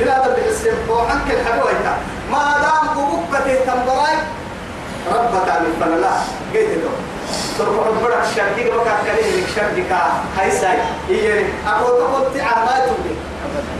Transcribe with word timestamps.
بلا 0.00 0.16
هذا 0.24 0.36
بحسين 0.36 0.72
وعنك 0.90 1.30
الحدوية 1.30 1.96
ما 2.32 2.54
دام 2.62 2.88
قبوكة 2.88 3.54
تنبراي 3.66 4.16
ربك 5.14 5.48
من 5.60 5.72
فلا 5.80 6.10
قيت 6.54 6.68
له. 6.68 6.90
سرق 7.58 7.86
ربنا 7.86 8.22
الشرقي 8.22 8.64
بكا 8.70 8.92
كليه 9.04 9.40
لك 9.40 9.48
شرقك 9.56 9.92
هاي 10.38 10.50
ساي 10.50 10.78
هي 11.08 11.44
أبو 11.66 11.86
تقول 11.86 12.38
تعال 12.38 12.64
ما 12.66 12.86
تقول 12.86 13.14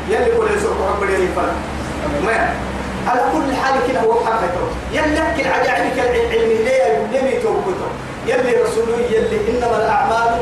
يلي 0.08 0.36
كل 0.36 0.60
سرق 0.62 0.80
ربنا 0.96 1.16
فلا. 1.36 1.52
ما 2.26 2.54
على 3.08 3.20
كل 3.32 3.56
حال 3.56 3.74
كده 3.88 4.00
هو 4.00 4.14
حقته 4.24 4.64
يلي 4.92 5.42
العجائب 5.42 5.92
العلمي 5.98 6.54
ليه 6.64 7.06
يلي 7.12 7.42
توبته 7.42 7.88
يلي 8.26 8.62
رسوله 8.62 8.96
يلي 9.10 9.38
إنما 9.50 9.76
الأعمال 9.76 10.40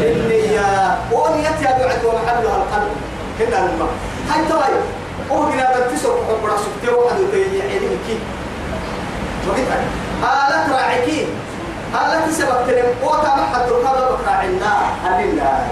بالنيات 0.00 0.98
ونيت 1.12 1.62
يا 1.62 1.70
بعد 1.78 2.04
ومحلها 2.04 2.56
القلب. 2.56 2.92
هنا 3.40 3.58
الماء 3.58 3.88
هاي 4.30 4.44
تغير 4.48 4.82
هو 5.32 5.42
بنا 5.42 5.68
بنتسر 5.76 6.10
ربنا 6.30 6.56
سبتي 6.56 6.94
واحد 6.94 7.20
وتيجي 7.20 7.62
علمك 7.62 8.08
وقلت 9.48 9.68
هالك 10.22 10.68
راعيكي 10.72 11.26
هالك 11.94 12.30
سبب 12.32 12.66
تلم. 12.66 12.86
قوتا 13.02 13.34
ما 13.36 13.44
حد 13.54 13.68
ركض 13.68 14.12
بكراعنا 14.12 14.76
هلنا 15.04 15.66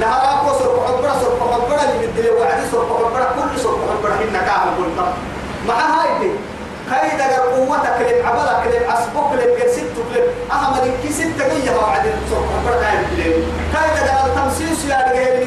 نهار 0.00 0.22
أكو 0.40 0.58
سرق 0.58 0.86
حبرة 0.88 1.12
سرق 1.20 1.52
حبرة 1.52 1.82
اللي 1.94 2.06
بدي 2.06 2.30
وعدي 2.30 2.66
سرق 2.72 2.88
حبرة 3.06 3.24
كل 3.36 3.60
سرق 3.60 3.80
حبرة 3.98 4.14
هنا 4.14 4.38
كاهم 4.42 4.74
قلت 4.78 5.08
مع 5.68 5.74
هاي 5.74 6.18
دي 6.18 6.30
كاي 6.90 7.16
دقر 7.18 7.40
قوتك 7.54 7.98
كلم 7.98 8.26
عبالك 8.26 8.64
كلم 8.64 8.90
عصبك 8.90 9.30
كلم 9.30 9.50
قرسيت 9.62 9.84
كلم 10.14 10.26
أحمد 10.52 10.80
إنكي 10.82 11.12
ستة 11.12 11.48
جيه 11.48 11.70
وعدي 11.70 12.08
سرق 12.30 12.46
حبرة 12.56 12.80
كاي 13.72 14.06
دقر 14.06 14.26
التمسيس 14.26 14.84
يا 14.84 14.98
رجال 15.12 15.44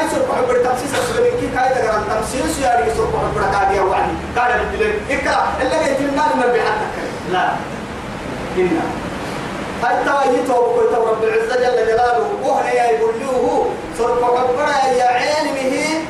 كاي 0.00 0.08
سرق 0.10 0.34
حبرة 0.34 0.58
تمسيس 0.62 0.92
أسبوع 0.94 1.26
إنكي 1.28 1.48
كاي 1.56 1.68
دقر 1.74 1.98
التمسيس 1.98 2.58
يا 2.58 2.80
رجال 2.80 2.96
سرق 2.96 3.12
حبرة 3.24 3.50
كاي 3.52 3.80
وعدي 3.80 4.12
كاي 4.36 4.52
بدلم 4.72 4.92
إكرا 5.10 5.48
اللي 5.62 5.84
جيت 5.84 6.00
لنا 6.00 6.24
من 6.34 6.52
بحثك 6.54 6.94
لا. 7.32 7.48
إنا 8.56 8.82
هاي 9.82 10.04
تواجهته 10.04 10.60
وكويت 10.60 10.92
رب 10.92 11.24
العزة 11.24 11.56
جل 11.56 11.86
جلاله 11.86 12.30
وهنا 12.44 12.72
يا 12.72 12.84
يقولوه؟ 12.90 13.66
سرق 13.98 14.24
حبرة 14.24 14.92
يا 14.96 15.04
علمه. 15.04 16.00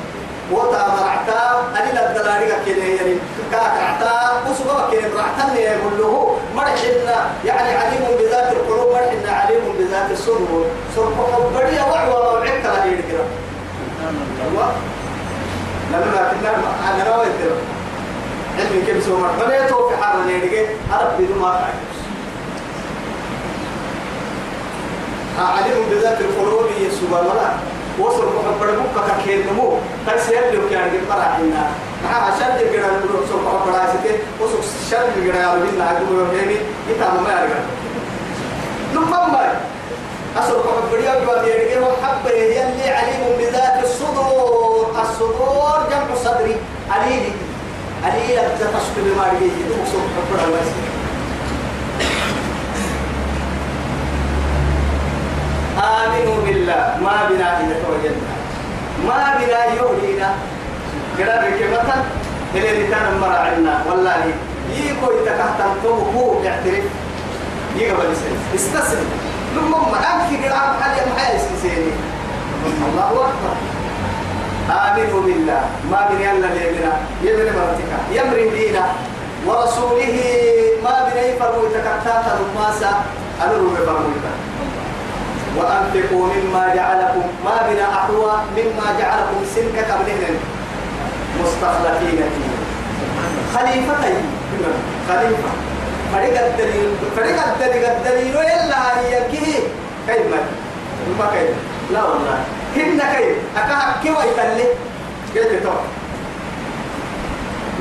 وتا 0.52 0.86
مرعتا 0.88 1.62
أني 1.82 1.92
لا 1.92 2.12
دلاري 2.12 2.46
كده 2.66 2.84
يعني. 2.84 3.16
كاكعتا 3.52 4.42
وسبب 4.50 4.92
كده 4.92 5.02
مرعتا 5.14 5.60
يقول 5.60 5.98
له 5.98 6.36
مرحنا 6.56 7.30
يعني 7.44 7.76
عليم 7.76 8.02
بذات 8.20 8.52
القلوب 8.52 8.92
مرحنا 8.92 9.32
عليم 9.32 9.60
بذات 9.78 10.10
الصدور 10.10 10.66
سرق 10.96 11.30
حبرية 11.34 11.82
وعوى 11.82 12.34
وعكت 12.38 12.66
على 12.66 12.90
كده 12.90 13.20
الله 13.20 13.49
لما 15.92 16.32
كنا 16.32 16.50
أنا 16.90 17.16
نويت 17.16 17.40
علمي 18.58 18.82
كيف 18.86 19.04
سوى 19.04 19.18
مرحبا 19.20 19.64
يتوقع 19.64 19.96
حارة 19.96 20.24
نيرجع 20.24 20.62
أرب 20.92 21.18
بدون 21.18 21.38
ما 21.38 21.50
تعرف 25.36 25.50
عليم 25.50 25.84
بذات 25.90 26.20
القلوب 26.20 26.66
يسوى 26.80 27.08
ملا 27.10 27.50
وصل 27.98 28.26
محبر 28.26 28.70
بكا 28.70 29.22
كين 29.24 29.46
نمو 29.46 29.78
تسير 30.06 30.40
له 30.52 30.62
كان 30.70 30.94
يقرا 30.94 31.22
عنا 31.22 31.70
مع 32.04 32.16
عشان 32.16 32.58
تقرا 32.58 32.86
نقول 32.86 33.22
وصل 33.22 33.42
محبر 33.44 33.78
عايزته 33.78 34.18
وصل 34.40 34.58
شر 34.90 34.96
ربي 34.96 35.30
لا 35.78 35.92
يقول 35.92 36.26
هيني 36.34 36.56
يتعب 36.90 37.22
ما 37.22 37.30
يرجع 37.30 37.60
لما 38.94 39.52
أصل 40.36 40.58
محبر 40.58 40.98
يا 40.98 41.14
عليل 48.38 48.58
تفشل 48.58 48.94
بما 48.96 49.26
يجي 49.40 49.82
وصل 49.82 49.98
محبر 49.98 50.40
عايزته 50.40 50.90
آمنوا 55.78 56.44
بالله. 56.44 56.96
ما 57.02 57.28
بنا 57.30 57.60
إذا 57.60 57.76
توجدنا 57.82 58.32
ما 59.06 59.38
بنا 59.38 59.64
يهدينا 59.64 60.34
كده 61.18 61.34
ركبتا 61.36 62.04
اللي 62.54 62.70
رتانا 62.82 63.18
مرعنا 63.20 63.84
والله. 63.88 64.24
يكو 64.76 65.10
يتكهتم 65.10 65.98
هو 66.16 66.42
يعترف. 66.44 66.84
يقبل 67.76 68.12
يسلم 68.12 68.38
استسلم. 68.54 69.08
لما 69.56 69.78
ما 69.78 69.98
أنك 69.98 70.44
قرام 70.44 70.72
حالي 70.80 71.00
محايا 71.12 71.40
الله 72.66 73.10
أكبر. 73.10 73.69
آمنوا 74.68 75.20
بالله. 75.22 75.62
ما 75.90 76.00
بنا 76.10 76.32
إلا 76.32 76.48
ليبنا 76.56 76.92
يبن 77.24 77.48
مرتك. 77.56 77.92
يمر 78.12 78.38
دينا 78.56 78.84
ورسوله 79.46 80.16
ما 80.84 80.94
بنا 81.06 81.22
يفرموا 81.30 81.66
يتكهتاتا 81.66 82.32
نماسا. 82.40 82.92
أنروا 83.44 83.70
بفرموا 83.74 84.20
وأنفقوا 85.56 86.26
مما 86.34 86.74
جعلكم. 86.74 87.24
ما 87.44 87.56
بنا 87.68 87.86
أحوى 87.98 88.32
مما 88.56 88.86
جعلكم 89.00 89.38
سنك 89.54 89.76
قبلهن 89.90 90.36
مستخلفين 91.40 92.20
فيه. 92.34 92.52
خليفتين. 93.54 94.22
خليفة. 95.08 95.50
فريق 96.12 96.46
الدليل. 96.46 96.90
فريق 97.16 97.38
الدليل. 97.46 97.84
الدليل 97.84 98.36
إلا 98.36 98.80
هي 99.00 99.12
كيه 99.30 99.58
كيف 100.06 100.26
ما 101.18 101.26
كيف؟ 101.32 101.50
لا 101.92 102.02
والله. 102.04 102.38
هن 102.76 103.00
كيف 103.12 103.36
أكاه 103.56 104.02
كيف 104.02 104.16
يتلي 104.24 104.64
قلت 105.34 105.62
تو 105.62 105.72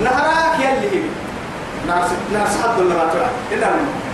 نهراك 0.03 0.59
يلي 0.59 1.01
ناس 1.87 2.09
ناس 2.33 2.49
حد 2.63 2.79
ولا 2.79 2.93
ما 2.95 3.05
ترى؟ 3.13 3.27
إلا 3.51 3.67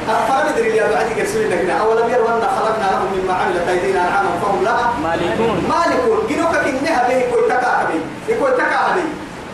أفرد 0.09 0.51
ندري 0.51 0.77
يا 0.77 0.87
بعد 0.93 1.17
يرسل 1.17 1.51
لك 1.51 1.69
أولم 1.69 2.09
يروا 2.09 2.29
أن 2.29 2.41
خلقنا 2.57 2.87
لهم 2.91 3.09
مما 3.15 3.33
عملت 3.33 3.67
أيدينا 3.69 4.01
أنعاما 4.07 4.29
فهم 4.41 4.63
لها 4.63 4.93
مالكون. 5.03 5.57
مالكون. 5.69 6.17
جنوك 6.29 6.55
كنها 6.65 7.07
به 7.07 7.19
كوي 7.31 7.49
تكا 7.49 7.87
به 7.89 7.99
يكوي 8.33 8.51
تكا 8.51 8.95
به 8.95 9.05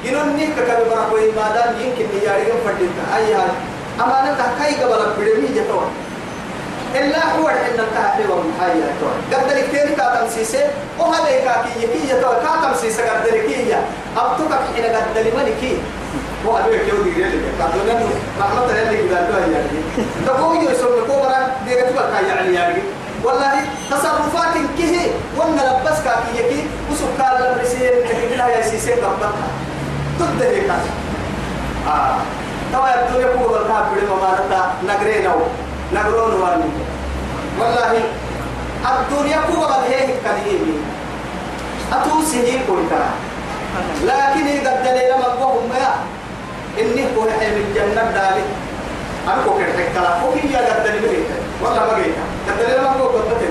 جنون 0.06 0.36
نيك 0.36 0.50
كبي 0.56 0.84
برا 0.90 1.04
كوي 1.10 1.32
ما 1.32 1.46
دام 1.56 1.74
يمكن 1.82 2.06
نياريهم 2.16 2.58
فردين 2.66 2.90
أي 3.16 3.34
هاي 3.34 3.50
أما 4.00 4.30
أنت 4.30 4.40
كاي 4.60 4.76
قبل 4.84 5.06
بدمي 5.18 5.48
جتوا 5.56 5.82
إلا 6.96 7.36
هو 7.36 7.48
إن 7.48 7.80
الكهف 7.80 8.30
والمحيا 8.30 8.88
توا 9.00 9.38
قد 9.40 9.52
الكتير 9.52 9.96
كاتم 9.98 10.28
سيسة 10.36 10.64
وهذا 11.00 11.26
كاكي 11.46 11.84
يكي 11.84 12.08
جتوا 12.08 12.34
كاتم 12.34 12.74
سيسة 12.82 13.04
قد 13.10 13.26
الكية 13.28 13.86
أبتوك 14.18 14.52
حين 14.76 14.86
قد 14.86 15.18
الملكي 15.18 15.78
هو 16.48 16.58
أبي 16.58 16.78
كيو 16.80 17.04
دي 17.04 17.10
ريلي 17.24 17.40
كاتو 17.60 17.80
نانو 17.88 18.06
رحمة 18.40 18.64
الله 18.64 18.82
اللي 18.82 18.98
قد 19.16 19.24
الدوا 19.24 19.40
يعني. 19.40 19.80
تقول 20.28 20.58
يسوع 20.72 20.90
كوبرا 21.08 21.40
دي 21.66 21.76
قتوا 21.82 22.02
كاي 22.12 22.28
يعني 22.28 22.54
يعني. 22.54 22.82
والله 23.24 23.54
تصرفات 23.92 24.54
كه 24.78 25.12
وأنا 25.38 25.62
لبس 25.62 26.00
كاكي 26.06 26.32
يكي. 26.40 26.64
وسكال 26.92 27.38
الرسيل 27.48 27.92
كتبنا 28.10 28.48
يا 28.48 28.62
سيسة 28.62 28.92
قبلها 28.96 29.32
تدري 30.20 30.62
كاس 30.62 30.86
آه. 31.88 32.16
توا 32.74 32.88
الدنيا 33.10 33.28
كوبا 33.36 33.62
الكهف 33.62 33.86
بدي 33.92 34.06
ما 34.06 34.16
مارتا 34.16 34.74
نغرينو 34.88 35.32
نغرون 35.94 36.34
واني. 36.42 36.72
والله 37.60 37.94
الدنيا 38.92 39.40
كوبا 39.48 39.84
هي 39.84 40.08
كديمي 40.26 40.76
أتوسي 41.94 42.60
كنت 42.68 42.94
لكن 44.04 44.48
إذا 44.48 44.72
الدليل 44.78 45.12
ما 45.20 45.28
قوم 45.44 45.72
يا 45.76 45.94
إني 46.82 47.04
هو 47.16 47.24
من 47.24 47.66
جنة 47.76 48.12
دالي. 48.16 48.46
أنا 49.28 49.44
كوكر 49.46 49.66
حكلا 49.78 50.24
وهي 50.24 50.54
يا 50.54 50.78
الدليل 50.78 51.02
مريت 51.02 51.30
والله 51.62 51.80
ما 51.80 51.98
جيت 52.00 52.16
الدليل 52.50 52.88
قوم 52.88 53.02
قلت 53.02 53.42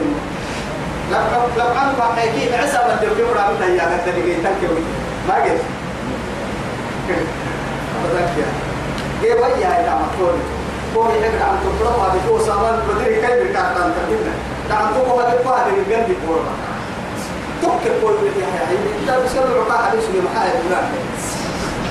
لو 1.58 1.64
كان 1.74 1.88
بحكي 1.98 2.54
عسى 2.54 2.78
تبكي 3.02 3.22
ولا 3.22 3.50
من 3.50 3.62
هي 3.62 3.80
الدليل 3.96 4.44
تنكوي 4.44 4.82
ما 5.28 5.36
جيت 5.44 5.60
أبدا 8.04 8.22
كيا 8.34 8.48
جي 9.22 9.30
ويا 9.40 9.70
يا 9.86 9.94
مكتوب 10.02 10.59
هو 10.96 11.08
يحب 11.10 11.36
عن 11.42 11.56
تطلب 11.64 11.98
هذا 12.00 12.20
هو 12.30 12.38
سامان 12.38 12.80
بدري 12.88 13.14
بكاتان 13.20 13.92
تبينا 13.96 14.32
عن 14.70 14.94
تطلب 14.94 15.18
هذا 15.18 15.38
فهد 15.44 15.66
من 15.72 15.84
جنب 15.90 16.16
كورما 16.26 16.52
تفكر 17.62 17.92
كل 18.02 18.14
اللي 18.26 18.44
هي 18.44 18.66
هي 18.68 18.76
أنت 19.00 19.24
بس 19.24 19.32
كل 19.32 19.52
رقاع 19.60 19.90
حديث 19.90 20.04
اللي 20.08 20.20
محايا 20.20 20.50
فلان 20.50 20.84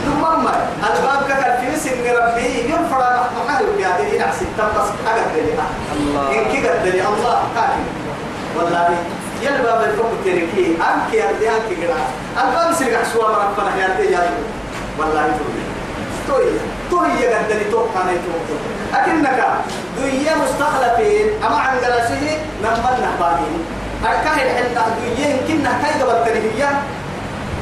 ثم 0.05 0.21
ما 0.43 0.53
الباب 0.87 1.27
كان 1.27 1.61
في 1.61 1.79
سن 1.79 2.01
ربي 2.17 2.59
ينفر 2.71 3.01
محايا 3.37 3.67
في 3.77 3.85
هذه 3.85 4.19
نعسي 4.19 4.45
تنقص 4.57 4.87
حاجة 5.05 5.21
دليل 5.35 5.59
الله. 5.99 6.31
إن 6.31 6.53
كده 6.53 6.83
دليل 6.83 7.05
الله 7.05 7.43
كافي. 7.55 7.81
والله 8.57 8.97
يا 9.41 9.49
ألباب 9.55 9.89
الفوق 9.89 10.11
تركي 10.25 10.65
أنك 10.67 11.13
يا 11.13 11.29
ردي 11.29 11.49
أنك 11.49 11.69
قرا 11.81 11.99
الباب 12.43 12.73
سرق 12.73 13.03
سوا 13.13 13.29
مرفنا 13.29 13.77
يا 13.99 14.29
والله 14.99 15.21
تقول 15.21 15.78
توي 16.29 16.45
توي 16.91 17.09
يا 17.21 17.37
قدني 17.37 17.63
توقع 17.71 18.01
نيتو 18.05 18.31
أكنك 18.93 19.39
دوية 19.97 20.33
مستخلفين 20.43 21.27
أما 21.45 21.55
عن 21.57 21.77
جلسه 21.77 22.23
نمنا 22.63 23.09
باقين 23.19 23.55
أركاه 24.05 24.37
الحين 24.45 24.69
دوية 24.75 25.25
يمكن 25.25 25.63
كاي 25.81 26.01
قبل 26.01 26.25
تريهية 26.25 26.69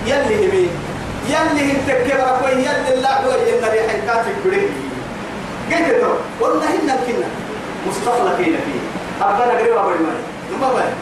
يلي 0.06 0.36
همي 0.50 0.68
يلي 1.30 1.72
انت 1.72 1.90
كبر 2.08 2.30
كوي 2.42 2.52
يلي 2.52 2.94
الله 2.94 3.10
هو 3.10 3.32
يلي 3.48 3.68
ريح 3.74 3.88
الكاتب 3.96 4.36
بريك 4.46 4.70
قلت 5.72 5.90
له 6.02 6.14
والله 6.42 6.66
إن 6.68 6.90
كنا 7.08 7.28
مستخلفين 7.88 8.56
فيه. 8.66 8.82
أبنا 9.26 9.54
قريبا 9.60 9.82
بالمال 9.82 10.20
نما 10.52 10.70
بال 10.74 10.94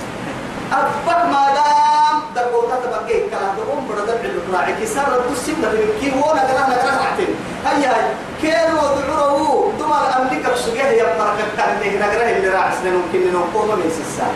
أبك 0.72 1.26
ما 1.32 1.46
دام 1.56 2.15
دقوتا 2.36 2.76
تبقى 2.84 3.30
كلام 3.30 3.56
دقوم 3.58 3.88
بردد 3.88 4.20
الراعي 4.26 4.74
كسر 4.82 5.10
الدسم 5.20 5.56
نبي 5.64 5.84
كي 6.02 6.12
هو 6.16 6.36
نقرا 6.36 6.64
نقرا 6.70 6.94
عتين 7.06 7.36
هيا 7.66 7.90
هاي 7.90 8.06
كيلو 8.42 8.82
دعوه 9.08 9.72
دم 9.80 9.92
الأمريكا 10.08 10.54
بسجيه 10.54 10.84
يا 10.84 11.04
بركة 11.04 11.46
كان 11.58 12.00
نقرا 12.00 12.30
اللي 12.30 12.50
راح 12.50 12.74
سنين 12.82 12.94
ممكن 12.94 13.34
نقوم 13.34 13.70
من 13.80 13.90
سسا. 13.98 14.28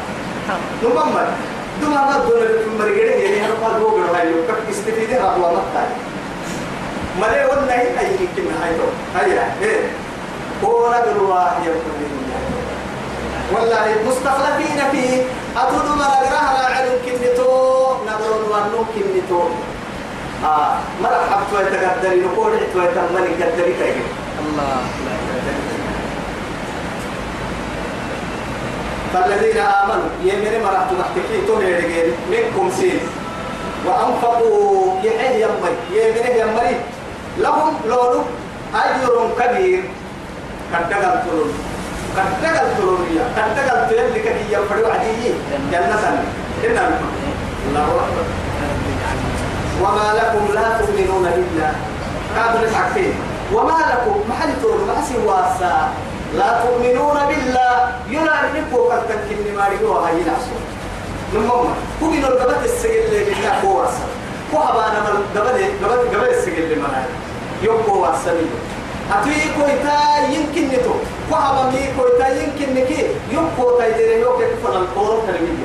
نما 0.83 1.03
بال 1.03 1.27
دم 1.81 1.91
ما 1.91 2.23
دون 2.27 2.41
المرجع 2.41 3.03
يعني 3.03 3.47
هو 3.47 3.65
قال 3.65 4.15
هاي. 4.15 4.33
كم 4.47 4.71
استفيد 4.71 5.09
هذا 5.13 5.23
هو 5.23 5.51
مقطع 5.51 5.85
ملي 7.21 7.45
ولا 7.45 7.81
هي 7.81 7.99
أي 7.99 8.11
يمكن 8.11 8.53
هاي 8.61 8.71
تو 8.77 9.19
هيا. 9.19 9.53
إيه. 9.61 9.81
هو 10.63 10.89
نقرا 10.89 11.57
يقول 11.65 12.09
والله 13.53 13.95
مستخلفين 14.07 14.79
فيه. 14.91 15.23
نقراها 15.55 16.69
راعي 16.69 16.89
كنتو 17.05 17.19
نقرون 17.23 17.49
وانو 17.49 17.68
كنتو. 18.95 19.41
آه 20.45 20.73
مرحب 21.03 21.41
توي 21.51 21.63
تقدري 21.63 22.21
نقول 22.21 22.53
توي 22.73 22.87
تمني 22.95 23.31
قدري 23.43 23.73
تايجي. 23.79 24.05
الله 24.39 24.77
فالذين 29.13 29.57
آمنوا 29.57 30.09
يمين 30.23 30.63
مرحت 30.63 30.89
محتكي 30.99 31.47
توني 31.47 31.71
منكم 32.31 32.71
سين. 32.79 32.99
وأنفقوا 33.85 34.99
يحيي 35.03 35.41
يمي 35.41 35.71
يمين 35.91 36.37
يمي 36.39 36.71
لهم 37.37 37.73
لولو 37.87 38.21
أجر 38.75 39.29
كبير. 39.39 39.83
قد 40.73 40.89
تقلتلون 40.89 41.53
قد 42.17 42.29
تقلتلون 42.43 43.01
يا 43.17 43.25
قد 43.37 43.49
تقلتلون 43.55 44.09
لك 44.13 44.27
هي 44.27 44.53
يفروا 44.53 44.93
عديي 44.93 45.33
جنة 45.71 46.03
إن 46.65 46.77
الله 47.69 47.85
أكبر. 47.85 48.48
وما 49.81 50.07
لكم 50.19 50.53
لا 50.53 50.67
تؤمنون 50.79 51.23
بالله 51.35 51.73
قابل 52.37 52.63
الحكيم 52.63 53.13
وما 53.53 53.77
لكم 53.91 54.23
محل 54.29 54.49
تقول 54.61 54.79
ما 54.87 54.97
سواسا 55.13 55.89
لا 56.37 56.61
تؤمنون 56.63 57.17
بالله 57.27 57.91
يلا 58.09 58.35
نبقوا 58.55 58.93
قد 58.93 59.01
تنكن 59.07 59.55
ما 59.57 59.67
رجوا 59.67 59.95
هاي 59.95 60.19
نفسه 60.19 60.57
نمما 61.33 61.53
هو 62.03 62.07
من 62.11 62.23
القبط 62.25 62.63
السجل 62.63 62.91
اللي 63.05 63.23
بالله 63.23 63.61
هو 63.65 63.79
واسا 63.79 64.05
هو 64.53 64.59
هبانا 64.59 64.99
من 64.99 65.23
قبل 65.35 65.49
قبل 65.83 66.17
قبل 66.17 66.29
السجل 66.29 66.63
اللي 66.63 66.75
منا 66.75 67.05
يبقوا 67.63 68.07
واسا 68.07 68.31
أتوي 69.11 69.33
كويتا 69.57 69.99
يمكن 70.33 70.67
نتو 70.67 70.93
هو 71.31 71.35
هبا 71.35 71.71
مي 71.71 71.83
كويتا 71.97 72.27
يمكن 72.27 72.73
نكي 72.75 73.07
يبقوا 73.31 73.77
تايدير 73.79 74.17
يوكي 74.17 74.45
كفر 74.45 74.77
القورة 74.77 75.21
تلميذ 75.27 75.59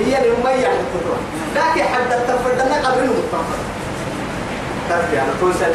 هي 0.00 0.18
المية 0.18 0.66
التطور 0.66 1.18
لكن 1.56 1.82
حد 1.82 2.12
التفردنا 2.12 2.88
قبل 2.88 3.02
المتفر 3.02 3.58
تفكي 4.90 5.20
أنا 5.20 5.32
توسع 5.40 5.66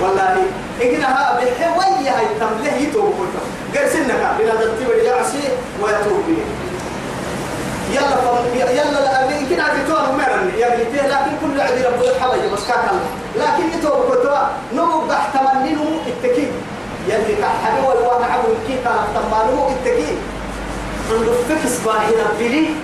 والله 0.00 0.36
إنها 0.82 1.40
بحوية 1.40 2.10
هاي 2.10 2.26
تمله 2.40 2.74
يتوب 2.74 3.14
كلهم 3.18 3.48
قال 3.76 3.90
سنك 3.90 4.22
بلا 4.38 4.54
ترتيب 4.54 5.04
يعصي 5.04 5.42
ويتوب 5.82 6.22
به. 6.28 6.44
يلا 7.92 8.16
فم 8.16 8.58
يلا 8.58 9.00
لا 9.00 9.38
يمكن 9.40 9.60
عاد 9.60 9.78
يتوب 9.78 9.98
مرن. 10.18 10.50
يا 10.58 10.68
بنتي 10.68 11.06
لكن 11.08 11.32
كل 11.42 11.60
عدي 11.60 11.82
رب 11.84 12.02
الحبج 12.02 12.52
بس 12.52 12.66
كاك 12.68 12.84
الله. 12.90 13.08
لكن 13.36 13.78
يتوب 13.78 14.00
كتوا 14.10 14.38
نمو 14.74 15.00
بحتمنينه 15.00 16.00
التكيب 16.06 16.50
يلي 17.08 17.34
كحبي 17.34 17.86
كي 18.66 18.76
كان 18.84 19.04
تمانه 19.14 19.70
التكيب 19.70 20.18
عنده 21.10 21.32
فكس 21.48 21.78
باهي 21.84 22.12
ربي 22.30 22.74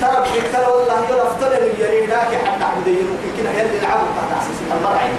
ترى 0.00 0.16
بكتر 0.24 0.70
والله 0.70 1.00
افترن 1.26 1.64
يلي 1.78 2.06
ذاك 2.06 2.32
حتى 2.44 2.64
عبد 2.64 2.86
يمكن 2.86 3.30
كنا 3.36 3.50
يلي 3.50 3.78
العبد 3.78 4.08
قطع 4.16 4.36
أساس 4.42 4.58
المرعي 4.72 5.10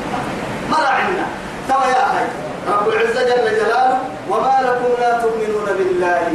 مرعنا 0.69 1.25
ترى 1.69 1.91
يا 1.91 2.05
أخي 2.07 2.25
رب 2.71 2.89
العزة 2.89 3.23
جل 3.23 3.45
جلاله 3.59 3.99
وما 4.29 4.55
لكم 4.61 5.01
لا 5.01 5.21
تؤمنون 5.21 5.67
بالله. 5.77 6.27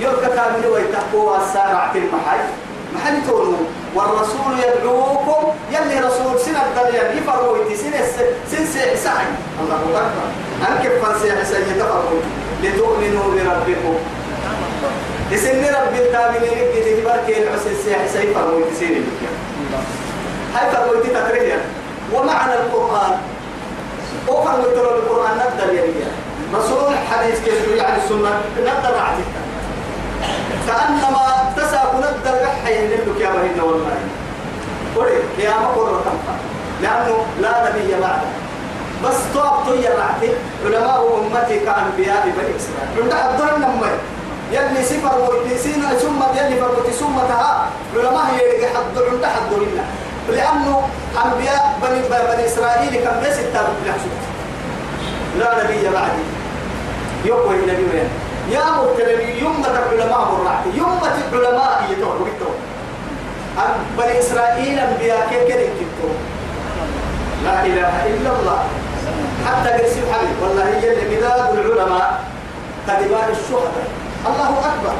يلقى 0.00 0.26
كامل 0.36 0.66
ويتقوا 0.66 1.36
السارعة 1.36 1.92
المحي 1.94 2.40
محل 2.94 3.26
تونو. 3.26 3.56
والرسول 3.94 4.52
يدعوكم. 4.58 5.42
يلي 5.72 6.00
رسول 6.00 6.40
سنة 6.40 6.62
الدنيا 6.66 7.12
يفروا 7.12 7.74
سنة 7.74 8.00
سن 8.50 8.64
سعي. 8.96 9.26
الله 9.60 9.76
أكبر. 9.76 10.28
أنكب 10.68 10.92
فنسيح 11.02 11.42
سيدفروا 11.42 12.20
لتؤمنوا 12.62 13.24
بربكم. 13.34 13.96
لسن 15.30 15.64
رب 15.64 15.94
التامنين 15.94 16.58
يجي 16.76 17.00
تبارك 17.00 17.28
العسل 17.28 17.76
سيح 17.84 18.06
سيفروا 18.12 18.60
يتي 18.60 18.74
سنة 18.74 19.02
هاي 20.54 20.98
يتي 20.98 21.08
تقريبا 21.14 21.58
ومعنى 22.12 22.54
القرآن. 22.54 23.18
وفر 24.28 24.58
مثل 24.58 24.84
القرآن 24.98 25.38
نقدر 25.38 25.74
يعني 25.74 25.92
رسول 26.54 26.92
الحديث 26.92 27.44
كيف 27.44 27.76
يعني 27.76 28.02
السنة؟ 28.04 28.40
نقدر 28.66 28.98
عتيك 28.98 29.32
كأنما 30.66 31.52
تساق 31.56 31.94
نقدر 31.94 32.38
بحي 32.42 32.72
يهلك 32.72 33.20
يا 33.20 33.30
بهن 33.30 33.60
والله. 33.60 33.98
قولي 34.96 35.10
يا 35.38 35.50
مقر 35.50 36.02
لأنه 36.82 37.26
لا 37.40 37.68
نبي 37.68 38.00
بعده. 38.00 38.30
بس 39.04 39.16
طاب 39.34 39.64
طير 39.66 39.90
رعتي 39.98 40.30
علماء 40.66 41.18
أمتي 41.18 41.58
كأنبياء 41.60 42.24
بني 42.24 42.56
إسرائيل. 42.56 43.12
عند 43.12 43.32
الظهر 43.32 43.58
نمي 43.58 43.90
يلي 44.52 44.84
سفر 44.84 45.30
ويتسين 45.30 45.82
ثم 45.82 46.20
يلي 46.38 46.60
فرقتي 46.60 46.92
ثم 46.92 47.16
تها. 47.28 47.68
علماء 47.96 48.26
يلي 48.34 48.66
حد 48.66 48.94
عند 49.10 49.24
حد 49.24 49.52
لنا 49.52 49.84
لأنه 50.28 50.88
أنبياء 51.24 51.78
بني 51.82 52.00
بني 52.08 52.46
إسرائيل 52.46 52.94
كم 53.04 53.16
بس 53.22 53.38
التابع 53.38 53.68
لا 55.38 55.64
نبي 55.64 55.88
بعدي. 55.88 56.24
يقوى 57.24 57.54
النبي 57.54 57.84
وين؟ 57.92 58.08
يا 58.50 58.64
مبتلي 58.76 59.40
يوم 59.40 59.64
العلماء 59.64 60.18
مرعتي 60.18 60.70
يوم 60.78 61.00
العلماء 61.32 61.86
يتوه 61.90 62.08
وقتوه 62.08 62.54
بني 63.98 64.20
إسرائيل 64.20 64.78
أنبياء 64.78 65.28
كيف 65.30 65.48
كده 65.48 65.68
لا 67.44 67.66
إله 67.66 68.06
إلا 68.06 68.30
الله. 68.40 68.60
حتى 69.46 69.70
قرسي 69.70 70.00
حبيب 70.12 70.36
والله 70.42 70.64
هي 70.64 70.92
اللي 70.92 71.16
مداد 71.16 71.58
العلماء. 71.58 72.24
كذبان 72.86 73.28
الشهداء. 73.30 73.99
الله 74.26 74.50
أكبر. 74.70 74.94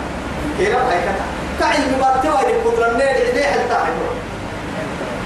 كيف 0.58 0.74
رأيك 0.74 1.04
تعلم 1.60 1.98
ما 2.00 2.20
توالي 2.22 2.52
قدر 2.64 2.90
النيل 2.90 3.16
إليه 3.30 3.46
حتى 3.46 3.74
عبره 3.74 4.14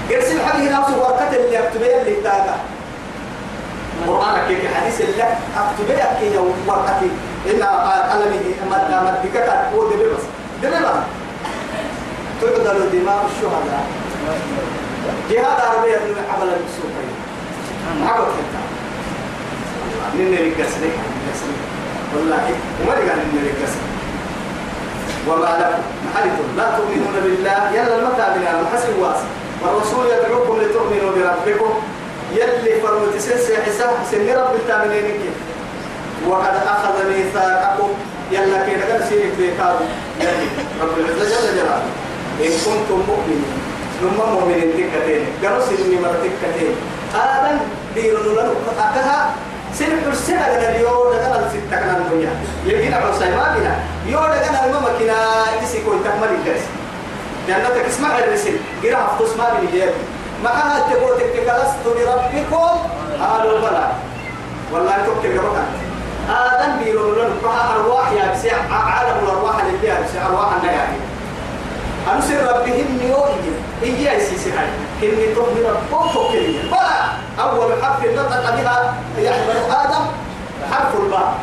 قرسي 0.09 0.33
الحبيب 0.33 0.71
نفسه 0.71 0.97
ورقة 0.97 1.35
اللي 1.35 1.59
أكتبه 1.59 2.01
اللي 2.01 2.15
تاقى 2.23 2.55
قرآن 4.07 4.47
كيك 4.47 4.61
حديث 4.75 5.01
الله 5.01 5.37
أكتبه 5.57 6.19
كي 6.19 6.37
ورقتي 6.67 7.09
إن 7.51 7.61
ألمه 8.13 8.45
مد 8.71 8.91
مدك 9.05 9.37
هو 9.75 9.89
دبي 9.89 10.03
بس 10.03 10.23
دبي 10.63 10.75
بس 10.85 11.03
تقدر 12.41 12.77
دماء 12.93 13.25
الشهداء. 13.31 13.85
جهاد 15.31 15.59
عربية 15.61 15.97
من 15.97 16.23
عمل 16.33 16.49
المسوقين 16.53 17.11
عبد 18.07 18.27
حتى 18.27 18.65
نين 20.17 20.33
رجسني 20.33 20.89
والله 22.15 22.45
وما 22.81 22.93
قال 22.93 23.19
نين 23.33 23.43
رجسني 23.47 23.87
وما 25.27 25.51
لكم 25.59 25.83
محلتم 26.05 26.47
لا 26.57 26.67
تؤمنون 26.77 27.15
بالله. 27.23 27.59
يلا 27.73 27.95
المتى 27.95 28.25
من 28.35 28.45
المحسن 28.53 28.93
واسع 29.01 29.27
والرسول 29.61 30.05
يدعوكم 30.05 30.61
لتؤمنوا 30.61 31.11
بربكم. 31.15 31.73
يلي 32.31 32.81
فرمت 32.81 33.17
سنسي 33.17 33.57
حساب 33.57 33.95
سن 34.11 34.27
رب 34.29 34.55
التامنين 34.55 35.19
وقد 36.27 36.55
أخذ 36.67 36.95
ميثاقكم. 37.09 37.89
يلا 38.31 38.65
كي 38.65 38.73
نقل 38.75 39.01
سيرك 39.09 39.33
بيكاب 39.37 39.75
يلي 40.21 40.47
رب 40.81 40.95
العزة 40.97 41.25
جل 41.25 41.47
جلاله. 41.57 41.89
إن 42.45 42.53
كنتم 42.65 42.99
مؤمنين. 43.07 43.51
نما 44.03 44.25
مؤمنين 44.33 44.71
تكتين. 44.77 45.23
قالوا 45.43 45.65
سنني 45.65 45.97
مرتكتين. 46.03 46.75
آمن 47.15 47.57
ديرون 47.95 48.25
لنا. 48.35 48.53
أكها 49.75 49.87
سن 49.87 50.11
حسنا 50.11 50.57
لنا 50.57 50.75
اليوم 50.75 51.13
لنا 51.13 51.39
الستة 51.39 51.69
كنا 51.69 51.97
الدنيا 51.97 52.29
يجينا 52.65 52.97
عصي 52.97 53.25
ما 53.25 53.55
بنا 53.57 53.75
يوم 54.07 54.25
لنا 54.25 54.65
الماما 54.65 54.89
كنا 54.99 55.15
تسيكو 55.61 55.91
تكمل 55.91 56.27
الجلس 56.27 56.63
جنتك 57.47 57.85
اسمع 57.87 58.19
الرسل. 58.19 58.57
قرأ 58.83 58.95
حفظ 58.95 59.37
ما 59.37 59.49
بني 59.53 59.71
جيبي 59.71 59.91
معها 60.43 60.79
تقول 60.79 61.17
تكلست 61.17 61.83
بربكم؟ 61.85 62.79
قالوا 63.19 63.59
بلى. 63.59 63.91
والله 64.73 64.91
تكتب 64.91 65.37
قبطا 65.37 65.65
آدم 66.29 66.83
بيرون 66.83 67.15
لنا. 67.15 67.29
فها 67.43 67.75
أرواح 67.75 68.11
يا 68.11 68.33
بسي 68.33 68.51
عالم 68.71 69.17
الأرواح 69.23 69.63
اللي 69.63 69.79
فيها 69.79 70.01
بسي 70.01 70.19
أرواح 70.29 70.49
النياحي 70.55 70.97
أنسر 72.15 72.55
ربهم 72.55 72.99
يوئي 73.09 73.53
إيجي 73.83 74.11
أي 74.11 74.19
سيسي 74.19 74.49
هاي. 74.49 74.67
كني 75.01 75.35
تؤمن 75.35 75.65
ربك 75.65 76.13
كلمة 76.31 76.61
بلى 76.71 76.99
أول 77.43 77.83
حرف 77.83 78.05
نطق 78.05 78.55
بها 78.55 78.93
يعني 79.17 79.43
بنو 79.47 79.65
آدم 79.81 80.05
حرف 80.71 80.95
الباء. 80.95 81.33